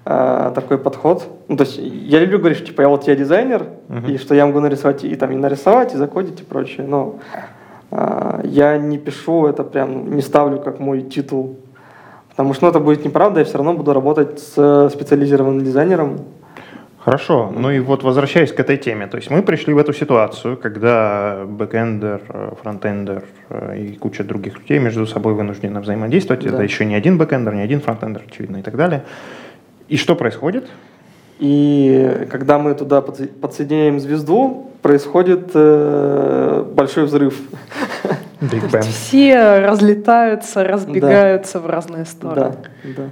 [0.06, 1.28] э, такой подход.
[1.48, 4.08] Ну, то есть я люблю говорить, что типа я вот я дизайнер, Мгм.
[4.08, 6.86] и что я могу нарисовать и там и нарисовать, и закодить, и прочее.
[6.88, 7.16] Но
[7.92, 11.58] э, я не пишу это прям, не ставлю как мой титул.
[12.30, 16.20] Потому что ну, это будет неправда, я все равно буду работать с специализированным дизайнером,
[17.06, 20.58] Хорошо, ну и вот возвращаясь к этой теме, то есть мы пришли в эту ситуацию,
[20.58, 26.50] когда бэкэндер, э, фронтендер э, и куча других людей между собой вынуждены взаимодействовать, Да.
[26.50, 29.04] это еще не один бэкэндер, не один фронтендер, очевидно, и так далее.
[29.88, 30.68] И что происходит?
[31.40, 37.40] И когда мы туда подсо- подсоединяем звезду, происходит э, большой взрыв.
[38.82, 42.56] Все разлетаются, разбегаются в разные стороны.
[42.84, 43.10] Да, да.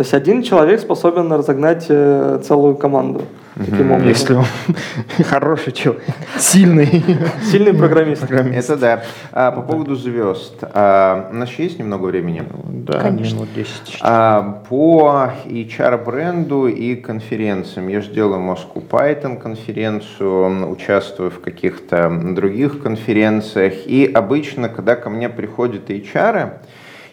[0.00, 3.20] То есть один человек способен разогнать э, целую команду.
[3.54, 4.08] Таким образом.
[4.08, 4.44] Если он
[5.24, 6.02] хороший человек,
[6.38, 7.04] сильный.
[7.44, 8.26] Сильный программист.
[8.26, 8.70] программист.
[8.70, 9.02] Это да.
[9.30, 10.54] А, по поводу звезд.
[10.62, 12.44] А, у нас еще есть немного времени?
[12.64, 13.34] Да, Конечно.
[13.34, 13.98] минут 10.
[14.00, 17.88] А, по HR-бренду и конференциям.
[17.88, 23.74] Я же делаю Moscow Python конференцию, участвую в каких-то других конференциях.
[23.84, 26.52] И обычно, когда ко мне приходят HR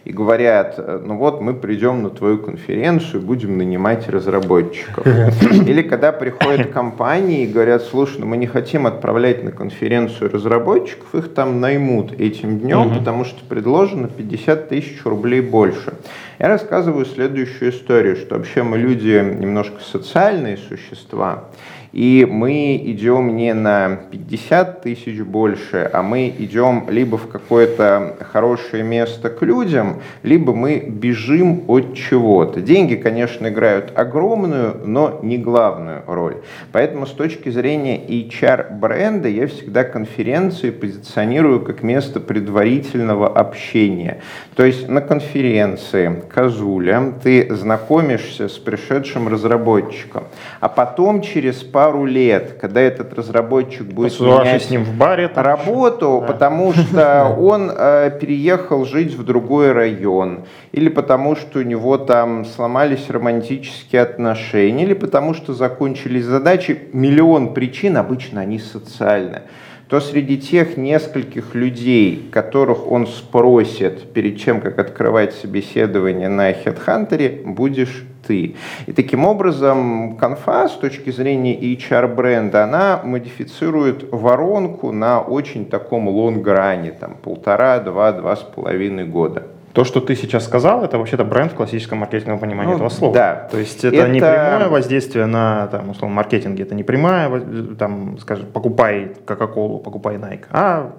[0.07, 5.05] и говорят, ну вот мы придем на твою конференцию будем нанимать разработчиков.
[5.67, 11.13] Или когда приходят компании и говорят, слушай, ну мы не хотим отправлять на конференцию разработчиков,
[11.13, 12.99] их там наймут этим днем, Мгм.
[12.99, 15.93] потому что предложено 50 тысяч рублей больше.
[16.39, 21.45] Я рассказываю следующую историю, что вообще мы люди немножко социальные существа,
[21.91, 28.83] И мы идем не на 50 тысяч больше, а мы идем либо в какое-то хорошее
[28.83, 32.61] место к людям, либо мы бежим от чего-то.
[32.61, 36.37] Деньги, конечно, играют огромную, но не главную роль.
[36.71, 44.21] Поэтому с точки зрения HR-бренда я всегда конференции позиционирую как место предварительного общения.
[44.55, 50.25] То есть на конференции Казуля ты знакомишься с пришедшим разработчиком,
[50.59, 56.17] а потом через пару лет, когда этот разработчик будет менять с ним в баре, работу,
[56.21, 56.33] да.
[56.33, 62.45] потому что он э, переехал жить в другой район, или потому что у него там
[62.45, 69.43] сломались романтические отношения, или потому что закончились задачи, миллион причин, обычно они социальные
[69.87, 77.43] то среди тех нескольких людей, которых он спросит перед тем, как открывать собеседование на HeadHunter,
[77.45, 78.55] будешь ты.
[78.85, 86.91] И таким образом конфа с точки зрения HR-бренда, она модифицирует воронку на очень таком лонгране,
[86.91, 89.47] там полтора, два, два с половиной года.
[89.77, 93.13] То, что ты сейчас сказал, это вообще-то бренд в классическом маркетинговом понимании ну, этого слова.
[93.13, 93.47] Да.
[93.51, 97.39] То есть это, это не прямое воздействие на, там, условно, маркетинге, это не прямое,
[97.77, 100.93] там, скажем, покупай Кока-Колу, покупай Nike, а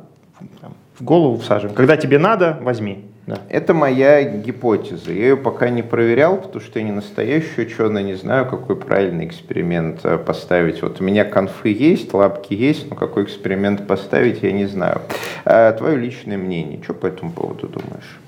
[0.61, 1.75] там, в голову всаживаем.
[1.75, 3.05] Когда тебе надо, возьми.
[3.27, 3.39] Да.
[3.49, 5.11] Это моя гипотеза.
[5.11, 9.27] Я ее пока не проверял, потому что я не настоящий ученый, не знаю, какой правильный
[9.27, 10.83] эксперимент э, поставить.
[10.83, 15.01] Вот у меня конфы есть, лапки есть, но какой эксперимент поставить, я не знаю.
[15.45, 18.19] А, твое личное мнение, что по этому поводу думаешь?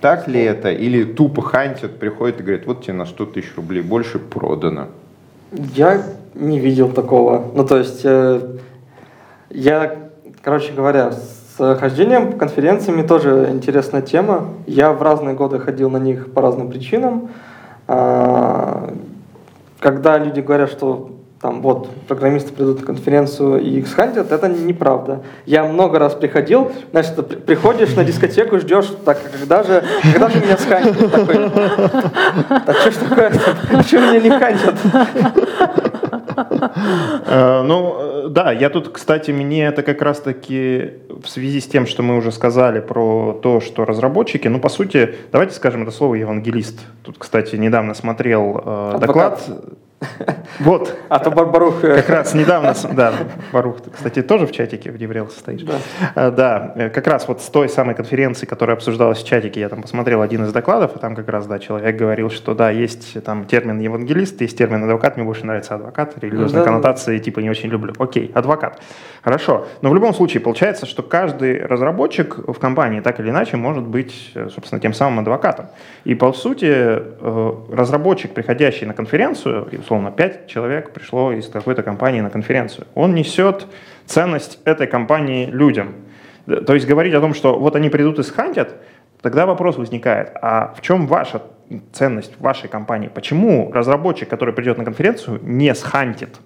[0.00, 0.70] Так ли это?
[0.70, 4.86] Или тупо хантят, приходят и говорят, вот тебе на 100 тысяч рублей больше продано.
[5.52, 6.02] Я
[6.34, 7.50] не видел такого.
[7.54, 8.40] Ну, то есть, э,
[9.50, 9.96] я,
[10.42, 14.48] короче говоря, с хождением по конференциями тоже интересная тема.
[14.66, 17.28] Я в разные годы ходил на них по разным причинам.
[17.86, 18.94] А,
[19.80, 21.10] когда люди говорят, что
[21.40, 25.22] там вот программисты придут на конференцию и их схантят, это неправда.
[25.46, 29.82] Я много раз приходил, значит, ты приходишь на дискотеку, ждешь, так, когда же,
[30.12, 31.10] когда же меня схантят?
[31.10, 31.50] Такой,
[32.50, 33.32] а что ж такое?
[33.70, 34.74] Почему меня не хантят?
[37.26, 42.02] Э, ну, да, я тут, кстати, мне это как раз-таки в связи с тем, что
[42.02, 46.80] мы уже сказали про то, что разработчики, ну, по сути, давайте скажем это слово евангелист.
[47.02, 49.40] Тут, кстати, недавно смотрел э, доклад
[50.60, 50.96] вот.
[51.08, 51.84] А то Барух...
[51.84, 53.12] Э, как раз недавно, да,
[53.52, 55.62] Барух, кстати, тоже в чатике в Деврел состоишь.
[55.62, 55.74] Да.
[56.14, 59.68] А, да, э, как раз вот с той самой конференции, которая обсуждалась в чатике, я
[59.68, 63.22] там посмотрел один из докладов, и там как раз, да, человек говорил, что да, есть
[63.24, 67.50] там термин евангелист, есть термин адвокат, мне больше нравится адвокат, религиозные да, коннотации типа не
[67.50, 67.92] очень люблю.
[67.98, 68.80] Окей, адвокат.
[69.22, 69.66] Хорошо.
[69.82, 74.32] Но в любом случае получается, что каждый разработчик в компании так или иначе может быть,
[74.34, 75.66] э, собственно, тем самым адвокатом.
[76.04, 76.70] И по сути,
[77.74, 82.86] разработчик, приходящий на конференцию, условно, 5 человек пришло из какой-то компании на конференцию.
[82.94, 83.66] Он несет
[84.06, 85.94] ценность этой компании людям.
[86.46, 88.76] То есть говорить о том, что вот они придут и схантят,
[89.20, 91.42] тогда вопрос возникает, а в чем ваша
[91.92, 93.10] ценность вашей компании?
[93.12, 96.38] Почему разработчик, который придет на конференцию, не схантит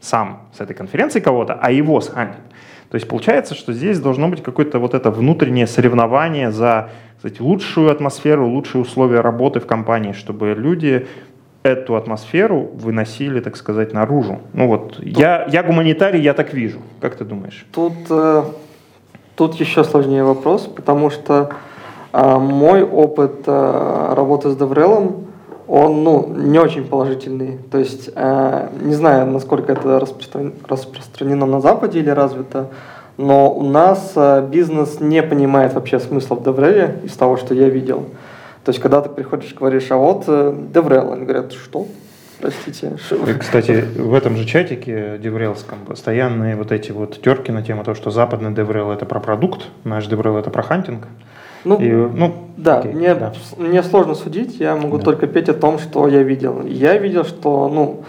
[0.00, 2.42] сам с этой конференции кого-то, а его схантит?
[2.90, 7.90] То есть получается, что здесь должно быть какое-то вот это внутреннее соревнование за кстати, лучшую
[7.90, 11.06] атмосферу, лучшие условия работы в компании, чтобы люди
[11.64, 14.38] эту атмосферу выносили, так сказать, наружу.
[14.52, 16.80] Ну вот, тут, я, я гуманитарий, я так вижу.
[17.00, 17.66] Как ты думаешь?
[17.72, 18.44] Тут, э,
[19.34, 21.50] тут еще сложнее вопрос, потому что
[22.12, 25.24] э, мой опыт э, работы с Деврелом,
[25.66, 27.58] он ну, не очень положительный.
[27.70, 30.52] То есть, э, не знаю, насколько это распростран...
[30.68, 32.68] распространено на Западе или развито,
[33.16, 37.54] но у нас э, бизнес не понимает вообще смысла в DevRel е из того, что
[37.54, 38.04] я видел.
[38.64, 41.86] То есть, когда ты приходишь, говоришь, а вот DevRel, они говорят, что?
[42.40, 42.96] Простите.
[43.26, 47.94] И, кстати, в этом же чатике деврелском постоянные вот эти вот терки на тему того,
[47.94, 51.06] что западный DevRel это про продукт, наш DevRel это про хантинг.
[51.64, 55.04] Ну, и, ну да, окей, мне, да, мне сложно судить, я могу да.
[55.04, 56.62] только петь о том, что я видел.
[56.66, 58.04] Я видел, что ну,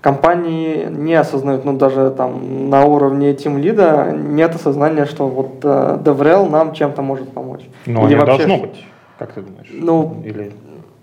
[0.00, 5.98] компании не осознают, ну даже там на уровне Team лида нет осознания, что вот э,
[6.04, 7.62] DevRel нам чем-то может помочь.
[7.86, 8.84] Ну, не должно быть.
[9.20, 9.68] Как ты думаешь?
[9.70, 10.50] Ну, Или...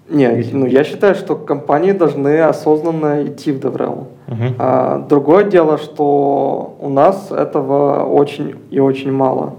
[0.09, 4.07] Не, ну я считаю, что компании должны осознанно идти в DevRel.
[4.27, 4.55] Угу.
[4.57, 9.53] А, другое дело, что у нас этого очень и очень мало.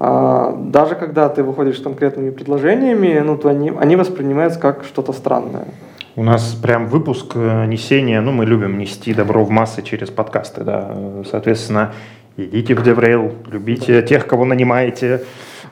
[0.00, 5.12] А, даже когда ты выходишь с конкретными предложениями, ну, то они, они воспринимаются как что-то
[5.12, 5.66] странное.
[6.16, 10.64] У нас прям выпуск э, несения, ну, мы любим нести добро в массы через подкасты,
[10.64, 10.90] да.
[11.30, 11.92] Соответственно,
[12.36, 14.06] идите в DevRail, любите да.
[14.06, 15.22] тех, кого нанимаете,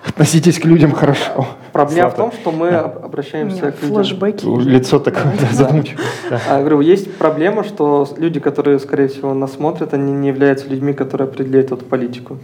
[0.04, 1.46] Относитесь к людям хорошо.
[1.72, 2.16] Проблема в Злата.
[2.16, 2.80] том, что мы Да.
[2.84, 3.96] об- обращаемся Нет, к людям.
[4.04, 4.44] флешбеки.
[4.68, 6.04] Лицо такое да, задумчивое.
[6.30, 6.40] Да.
[6.48, 10.92] А, говорю, есть проблема, что люди, которые, скорее всего, нас смотрят, они не являются людьми,
[10.92, 12.38] которые определяют эту политику.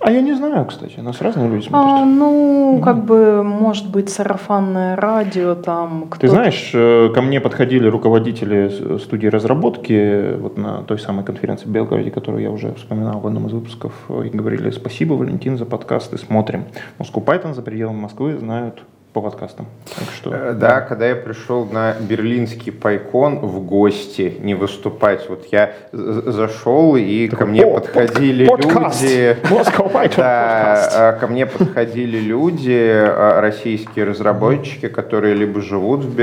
[0.00, 2.06] А я не знаю, кстати, нас разные люди А, смотрят.
[2.18, 6.08] ну, как бы, может быть, сарафанное радио там.
[6.20, 11.66] Ты знаешь, э, ко мне подходили руководители с- студии разработки вот на той самой конференции
[11.66, 15.56] в Белгороде, которую я уже вспоминал в одном из выпусков, э, и говорили спасибо, Валентин,
[15.56, 16.64] за подкасты, смотрим.
[16.98, 18.82] Москву Python за пределами Москвы знают
[19.16, 19.64] по подкастам.
[19.98, 25.46] Так что, Э, Да, когда я пришел на берлинский пайкон в гости, не выступать, вот
[25.50, 29.02] я зашел, и ко Такой, мне «О, подходили подкаст!
[29.02, 29.36] люди...
[29.92, 30.16] Подкаст.
[30.18, 36.16] Да, э, ко мне подходили люди, э, российские разработчики, которые либо живут в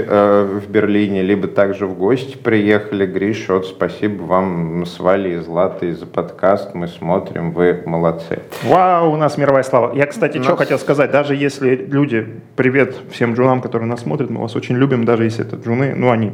[0.43, 3.07] в Берлине, либо также в гости приехали.
[3.07, 8.39] Гриша, вот спасибо вам с Валей и Златой за подкаст, мы смотрим, вы молодцы.
[8.63, 9.95] Вау, у нас мировая слава.
[9.95, 14.29] Я, кстати, что Нас- хотел сказать, даже если люди, привет всем джунам, которые нас смотрят,
[14.29, 16.31] мы вас очень любим, даже если это джуны, ну они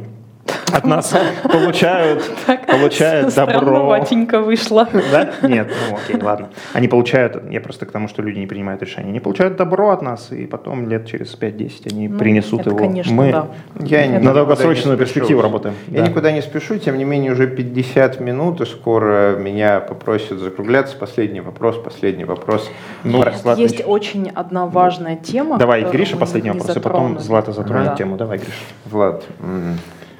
[0.72, 2.22] от нас получают,
[2.66, 3.96] получают добро.
[4.42, 4.88] Вышло.
[5.12, 5.30] Да?
[5.42, 6.48] Нет, ну окей, ладно.
[6.72, 10.02] Они получают, я просто к тому, что люди не принимают решения, они получают добро от
[10.02, 12.78] нас, и потом лет через 5-10 они Ну, принесут это, его.
[12.78, 13.46] конечно, Мы да.
[13.80, 15.74] Я Это- на долгосрочную перспективу работаем.
[15.88, 16.08] Я Да.
[16.08, 20.96] никуда не спешу, тем не менее уже 50 минут, и скоро меня попросят закругляться.
[20.96, 22.70] Последний вопрос, последний вопрос.
[23.04, 23.24] Ну,
[23.56, 25.58] Есть очень одна важная тема.
[25.58, 27.18] Давай, Гриша, последний вопрос, и потом затронули.
[27.22, 27.94] Злата затронет Да.
[27.96, 28.16] тему.
[28.16, 28.52] Давай, Гриша.
[28.86, 29.24] Влад,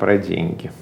[0.00, 0.72] про деньги.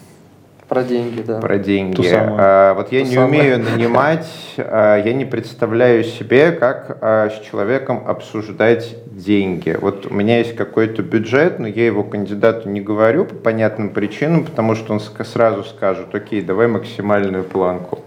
[0.68, 1.40] Про деньги, да.
[1.40, 1.96] Про деньги.
[1.96, 2.36] Ту самую.
[2.38, 3.30] А, вот я Ту не самую.
[3.30, 9.76] умею нанимать, а, я не представляю себе, как а, с человеком обсуждать деньги.
[9.80, 14.44] Вот у меня есть какой-то бюджет, но я его кандидату не говорю по понятным причинам,
[14.44, 18.00] потому что он сразу скажет, окей, давай максимальную планку.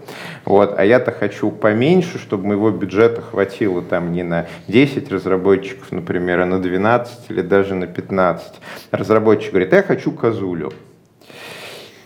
[0.44, 0.74] Вот.
[0.78, 6.46] А я-то хочу поменьше, чтобы моего бюджета хватило там не на 10 разработчиков, например, а
[6.46, 8.52] на 12 или даже на 15.
[8.92, 10.72] Разработчик говорит, я хочу козулю.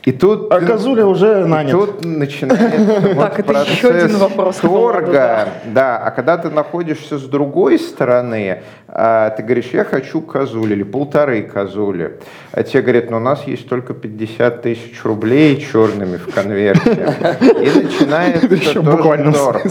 [0.07, 1.73] И тут А Козуля уже и нанят.
[1.73, 5.13] Тут начинается вот Так, это еще процесс один вопрос торга.
[5.13, 5.49] да.
[5.65, 10.85] Да, а когда ты находишься с другой стороны, а, ты говоришь, я хочу козули или
[10.85, 12.21] полторы козули.
[12.53, 17.13] А тебе говорят, ну у нас есть только 50 тысяч рублей черными в конверте.
[17.61, 19.63] И начинается Еще тоже торг.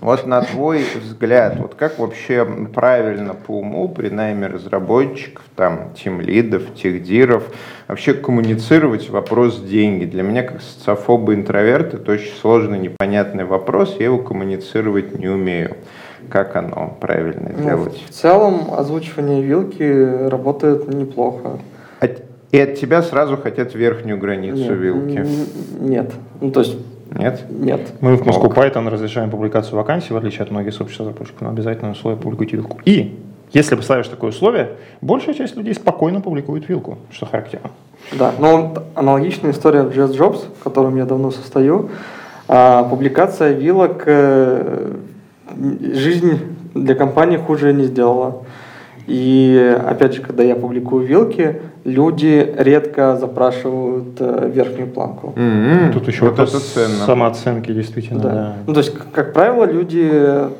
[0.00, 2.44] Вот на твой взгляд, вот как вообще
[2.74, 7.44] правильно по уму при найме разработчиков, там, тимлидов, техдиров,
[7.88, 10.04] вообще коммуницировать вопрос деньги?
[10.04, 15.76] Для меня, как социофоба интроверт, это очень сложный, непонятный вопрос, я его коммуницировать не умею.
[16.28, 18.02] Как оно правильно Ну, делать?
[18.08, 21.60] в целом озвучивание вилки работает неплохо.
[22.00, 22.08] А-
[22.52, 25.26] И от тебя сразу хотят верхнюю границу Нет, вилки.
[25.80, 26.10] Нет.
[26.40, 26.76] Ну, то есть,
[27.16, 27.44] Нет?
[27.48, 27.80] нет.
[28.00, 28.56] Мы в Москву Ок.
[28.56, 32.80] Python разрешаем публикацию вакансий, в отличие от многих сообществ разработчиков, но обязательно условие публикуйте вилку.
[32.84, 33.16] И
[33.52, 37.70] если поставишь такое условие, большая часть людей спокойно публикует вилку, что характерно.
[38.12, 41.90] Да, но аналогичная история в Just Jobs, в котором я давно состою.
[42.48, 44.94] А, публикация вилок э,
[45.80, 46.38] жизнь
[46.74, 48.42] для компании хуже не сделала.
[49.06, 55.32] И опять же, когда я публикую вилки, люди редко запрашивают э, верхнюю планку.
[55.36, 57.06] М-м, Тут еще вот вопрос это ценно.
[57.06, 58.28] самооценки, действительно, Да.
[58.30, 58.52] да.
[58.66, 60.10] Ну, то есть, к- как правило, люди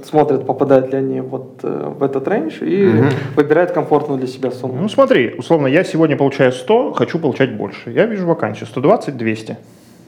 [0.05, 3.09] смотрят, попадают ли они вот э, в этот рейндж и Мгм.
[3.35, 4.79] выбирают комфортную для себя сумму.
[4.81, 7.91] Ну смотри, условно, я сегодня получаю 100, хочу получать больше.
[7.91, 9.57] Я вижу вакансию 120-200.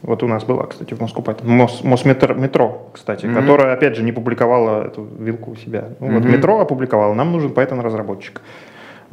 [0.02, 1.24] Вот у нас была, кстати, в Москву.
[1.42, 3.34] Мос, Мосметро, метро, кстати, Мгм.
[3.34, 5.84] которая, опять же, не публиковала эту вилку у себя.
[6.00, 6.32] Ну, Вот Мгм.
[6.32, 8.40] метро опубликовала, нам нужен Python разработчик.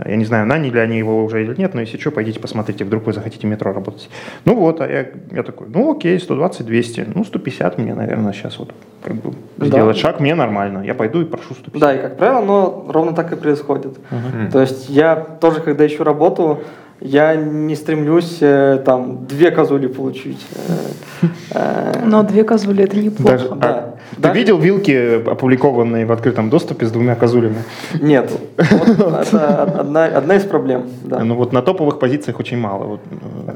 [0.06, 3.06] Я не знаю, наняли они его уже или нет, но если что, пойдите посмотрите, вдруг
[3.06, 4.10] вы захотите метро работать.
[4.44, 8.74] Ну вот, а я, я такой, ну окей, 120-200, ну 150 мне, наверное, сейчас вот
[9.02, 9.66] как бы Да.
[9.68, 10.84] сделать шаг, мне нормально.
[10.86, 11.80] Я пойду и прошу 150.
[11.80, 13.98] Да, и как правило, оно ровно так и происходит.
[14.12, 14.52] Мгм.
[14.52, 16.60] То есть я тоже, когда ищу работу,
[17.06, 20.45] я не стремлюсь э, там две козули получить.
[21.22, 23.32] Э, э, Но две козули это неплохо.
[23.38, 23.56] Даже- да.
[23.68, 27.58] а Ты Даже- видел вилки, опубликованные в открытом доступе с двумя козулями?
[28.01, 28.32] Нет.
[28.72, 28.88] Вот
[29.28, 30.84] это одна, одна из проблем.
[31.03, 31.20] Да.
[31.24, 32.84] Ну вот на топовых позициях очень мало.
[32.86, 32.99] Вот,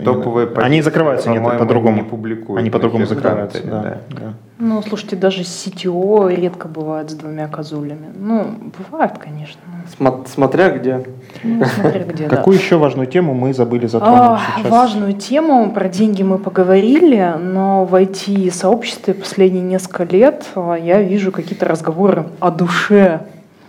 [0.04, 0.62] Топовые именно.
[0.62, 1.98] Они позиции, закрываются нет, по-другому.
[1.98, 3.62] не публикуют Они по-другому закрываются.
[3.64, 3.82] да.
[3.82, 4.34] Да, да.
[4.62, 8.08] Ну, слушайте, даже CTO редко бывает с двумя козулями.
[8.14, 9.62] Ну, бывает, конечно.
[9.98, 11.06] Смо- Смотря где.
[11.44, 12.36] Ну, смотря где, да.
[12.36, 14.70] Какую еще важную тему мы забыли затронуть А, сейчас?
[14.70, 21.32] важную тему, про деньги мы поговорили, но в IT-сообществе последние несколько лет а, я вижу
[21.32, 23.22] какие-то разговоры о душе.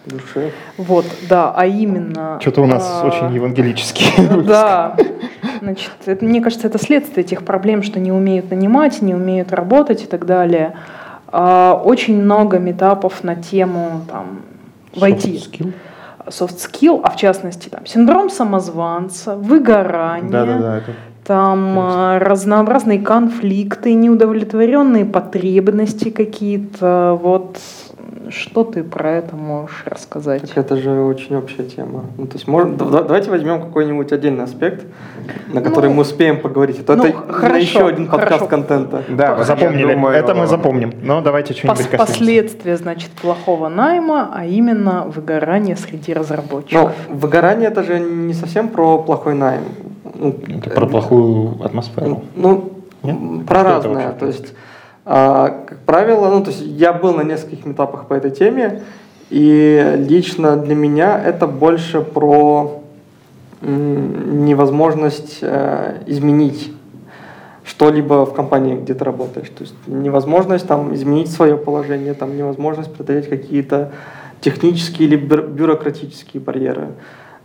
[0.06, 0.50] душе.
[0.76, 2.38] Вот, да, а именно...
[2.40, 4.06] Что-то у нас а, очень евангелический.
[4.44, 4.96] Да.
[5.60, 10.02] Значит, это, мне кажется, это следствие тех проблем, что не умеют нанимать, не умеют работать
[10.02, 10.74] и так далее.
[11.28, 14.42] А, Очень много метапов на тему там,
[14.94, 15.36] войти.
[15.36, 15.72] Soft skill?
[16.26, 20.76] Soft skill, а в частности там синдром самозванца, выгорание, Да, да, да.
[20.78, 20.92] Это...
[21.24, 27.18] там а, разнообразные конфликты, неудовлетворенные потребности какие-то.
[27.20, 27.58] Вот
[28.30, 30.42] что ты про это можешь рассказать?
[30.42, 32.04] Так это же очень общая тема.
[32.16, 34.84] Ну, то есть, можно, да- давайте возьмем какой-нибудь отдельный аспект,
[35.52, 36.78] на который Ну, мы успеем поговорить.
[36.80, 38.46] А то ну, это на хорошо, еще один подкаст хорошо.
[38.46, 39.02] контента.
[39.08, 39.92] Да, я Запомнили.
[39.94, 40.92] думаю, это мы запомним.
[41.02, 42.06] Но давайте Пос- что-нибудь коснемся.
[42.06, 46.92] последствия, значит, плохого найма, а именно выгорание среди Но разработчиков.
[47.08, 49.62] выгорание это же не совсем про плохой найм.
[50.14, 52.22] Ну, Это про плохую атмосферу.
[52.36, 52.72] Ну,
[53.02, 53.16] Нет?
[53.16, 54.12] Что про это разное.
[54.12, 54.52] То есть,
[55.04, 58.82] а, как правило, ну, то есть я был на нескольких этапах по этой теме,
[59.30, 62.80] и лично для меня это больше про
[63.62, 66.72] невозможность э, изменить
[67.64, 69.48] что-либо в компании, где ты работаешь.
[69.48, 73.92] То есть невозможность там изменить свое положение, там невозможность преодолеть какие-то
[74.40, 76.88] технические или бюро- бюрократические барьеры.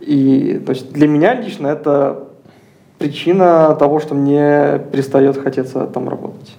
[0.00, 2.24] И то есть для меня лично это
[2.98, 6.56] причина того, что мне перестает хотеться там работать.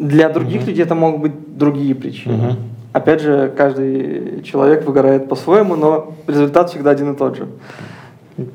[0.00, 2.56] Для других людей это могут быть другие причины.
[2.92, 7.46] Опять же, каждый человек выгорает по-своему, но результат всегда один и тот же.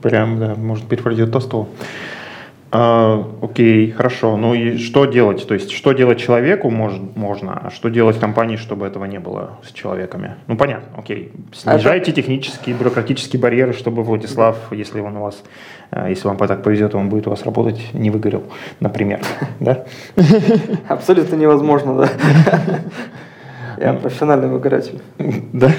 [0.02, 1.68] Прям, да, может быть, вроде тостового.
[2.72, 4.36] А, окей, хорошо.
[4.36, 5.48] Ну и что делать?
[5.48, 9.52] То есть, что делать человеку мож- можно, а что делать компании, чтобы этого не было
[9.64, 10.36] с человеками?
[10.48, 11.32] Ну, понятно, окей.
[11.54, 15.42] Снижайте технические, бюрократические барьеры, чтобы Владислав, если он у вас,
[16.08, 18.44] если вам так повезет, он будет у вас работать, не выгорел,
[18.80, 19.22] например.
[19.60, 19.86] Да?
[20.88, 22.10] Абсолютно невозможно, да.
[23.78, 25.02] Я профессиональный выгоратель.
[25.54, 25.72] Да?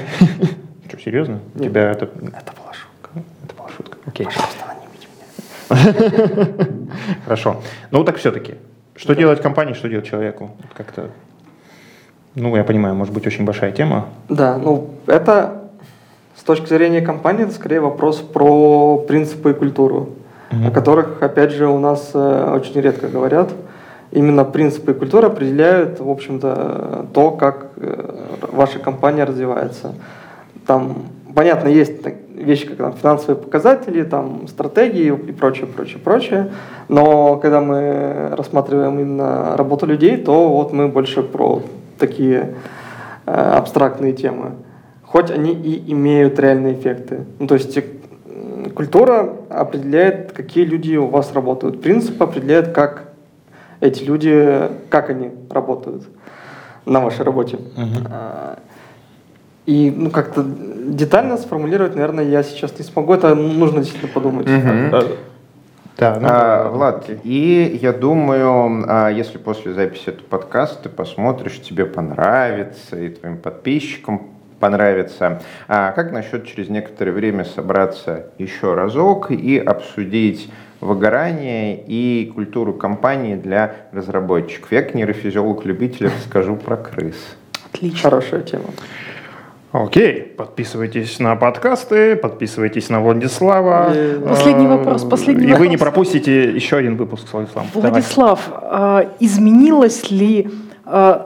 [0.88, 1.40] Что, серьезно?
[1.59, 2.04] Тебя это...
[2.04, 3.11] Это была шутка.
[3.44, 3.98] Это была шутка.
[4.07, 4.28] Окей.
[7.24, 7.62] Хорошо.
[7.90, 8.54] Ну так все-таки.
[8.96, 10.50] Что делать компании, что делать человеку?
[10.74, 11.11] Как-то,
[12.34, 14.07] ну, я понимаю, может быть, очень большая тема.
[14.28, 15.66] Да, ну это
[16.47, 20.11] точки зрения компании, это скорее вопрос про принципы и культуру,
[20.51, 20.68] Мгм.
[20.68, 23.51] о которых, опять же, у нас э, очень редко говорят.
[24.12, 28.14] Именно принципы и культура определяют, в общем-то, то, как э,
[28.53, 29.94] ваша компания развивается.
[30.66, 30.94] Там,
[31.34, 31.94] понятно, есть
[32.34, 36.51] вещи, как там, финансовые показатели, там, стратегии и прочее, прочее, прочее.
[36.88, 41.62] Но когда мы рассматриваем именно работу людей, то вот мы больше про
[41.99, 42.55] такие
[43.26, 44.53] э, абстрактные темы.
[45.17, 47.25] Хоть они и имеют реальные эффекты.
[47.39, 47.83] Ну, то есть э,
[48.75, 51.81] культура определяет, какие люди у вас работают.
[51.81, 53.05] Принцип определяет, как
[53.81, 56.03] эти люди, как они работают
[56.85, 57.59] на вашей работе.
[58.11, 58.59] А,
[59.64, 63.14] И ну, как-то детально сформулировать, наверное, я сейчас не смогу.
[63.14, 64.47] Это нужно действительно подумать.
[64.47, 65.17] А,
[65.97, 71.59] Да, ну, А, Влад, и я думаю, а, если после записи этого подкаста ты посмотришь,
[71.62, 79.30] тебе понравится, и твоим подписчикам понравится, а как насчет через некоторое время собраться еще разок
[79.30, 80.50] и обсудить
[80.80, 84.72] выгорание и культуру компании для разработчиков?
[84.72, 87.16] Я как нейрофизиолог-любитель расскажу про крыс.
[87.72, 88.11] Отлично.
[88.11, 88.64] Хорошая тема.
[89.72, 93.90] Окей, подписывайтесь на подкасты, подписывайтесь на Владислава.
[93.92, 97.68] Э, Последний А, вопрос, последний И вы не пропустите еще один выпуск с Владиславом.
[97.74, 97.90] Давай.
[97.90, 100.48] Владислав, а, изменилось ли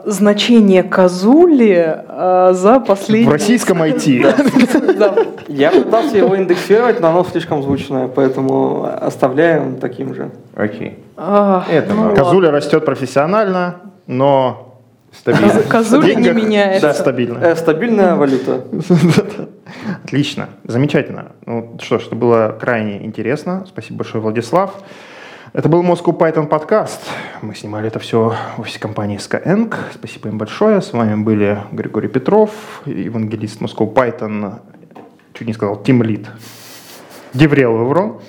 [0.05, 3.29] значение козули а, за последние...
[3.29, 5.45] В российском IT.
[5.47, 10.31] Я пытался его индексировать, но оно слишком звучное, поэтому оставляем таким же.
[10.55, 10.97] Окей.
[11.15, 12.15] Это ну.
[12.15, 13.75] Козуля растет профессионально,
[14.07, 14.79] но
[15.11, 15.53] стабильно.
[15.53, 16.93] Коз- Козуля не меняется.
[16.93, 17.37] Стабильно.
[17.39, 18.63] Э, стабильная валюта.
[20.03, 21.33] Отлично, замечательно.
[21.45, 23.65] Ну что ж, это было крайне интересно.
[23.67, 24.73] Спасибо большое, Владислав.
[25.53, 27.01] Это был Moscow Python подкаст.
[27.41, 29.73] Мы снимали это все в офисе компании Skyeng.
[29.93, 30.81] Спасибо им большое.
[30.81, 32.51] С вами были Григорий Петров,
[32.85, 34.59] евангелист Moscow Python,
[35.33, 36.27] чуть не сказал, Team Lead,
[37.33, 38.21] DevRel в Evrone,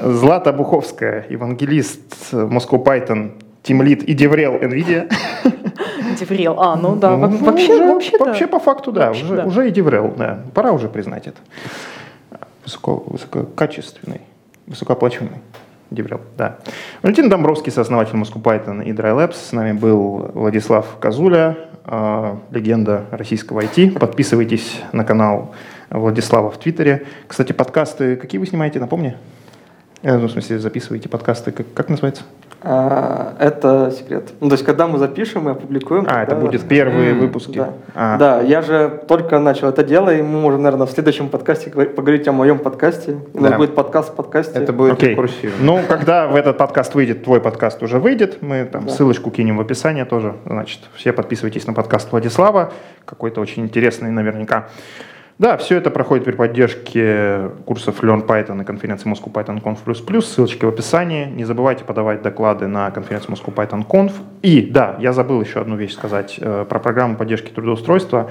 [0.00, 3.32] Злата Буховская, евангелист Moscow Python,
[3.62, 5.12] Team Lead и DevRel NVIDIA.
[6.18, 6.58] DevRel.
[6.58, 8.24] А, ну да, Ну, вообще, уже- вообще, да.
[8.24, 9.44] вообще по факту, да, Вообще, уже, да.
[9.44, 10.42] уже и DevRel, да.
[10.54, 11.38] Пора уже признать это.
[12.64, 14.22] Высоко, высококачественный,
[14.66, 15.38] высокооплачиваемый
[15.90, 16.58] Деврел, да.
[17.02, 19.34] Валентин Домбровский, сооснователь Moscow Python и Dry Labs.
[19.34, 23.98] С нами был Владислав Козуля, э, легенда российского IT.
[23.98, 25.52] Подписывайтесь на канал
[25.90, 27.06] Владислава в Твиттере.
[27.26, 29.16] Кстати, подкасты какие вы снимаете, напомни?
[30.02, 32.22] Э, Ну, в смысле, записываете подкасты, как, как называется?
[32.62, 34.30] А, Это секрет.
[34.40, 36.06] Ну, то есть, когда мы запишем и опубликуем...
[36.08, 37.56] А, это будет первые М, выпуски.
[37.56, 37.72] Да.
[37.94, 41.70] А, Да, я же только начал это дело, и мы можем, наверное, в следующем подкасте
[41.70, 43.16] говорить- поговорить о моем подкасте.
[43.32, 43.56] У нас Да.
[43.56, 44.58] будет подкаст в подкасте.
[44.58, 45.10] Это будет Окей.
[45.10, 45.56] рекурсивно.
[45.60, 48.92] Ну, когда в этот подкаст выйдет, твой подкаст уже выйдет, мы там Да.
[48.92, 50.34] ссылочку кинем в описании тоже.
[50.44, 52.72] Значит, все подписывайтесь на подкаст Владислава,
[53.06, 54.68] какой-то очень интересный наверняка.
[55.40, 60.20] Да, все это проходит при поддержке курсов Learn Python и конференции Moscow Python Conf++.
[60.20, 61.24] Ссылочки в описании.
[61.24, 64.12] Не забывайте подавать доклады на конференцию Moscow Python Conf.
[64.42, 68.30] И, да, я забыл еще одну вещь сказать э, про программу поддержки трудоустройства.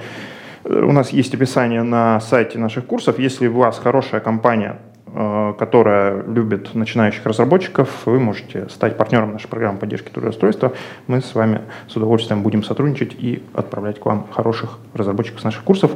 [0.62, 3.18] Э, У нас есть описание на сайте наших курсов.
[3.18, 4.78] Если у вас хорошая компания,
[5.12, 10.74] э, которая любит начинающих разработчиков, вы можете стать партнером нашей программы поддержки трудоустройства.
[11.08, 15.64] Мы с вами с удовольствием будем сотрудничать и отправлять к вам хороших разработчиков с наших
[15.64, 15.90] курсов.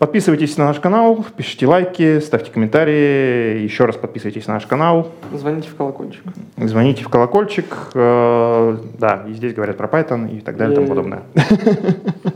[0.00, 5.68] Подписывайтесь на наш канал, пишите лайки, ставьте комментарии, еще раз подписывайтесь на наш канал, Звоните
[5.68, 6.22] в колокольчик.
[6.56, 10.88] звоните в колокольчик, э, да, и здесь говорят про Pythон и так далее и тому
[10.88, 11.22] подобное.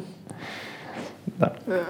[1.38, 1.54] Да.
[1.66, 1.84] Э,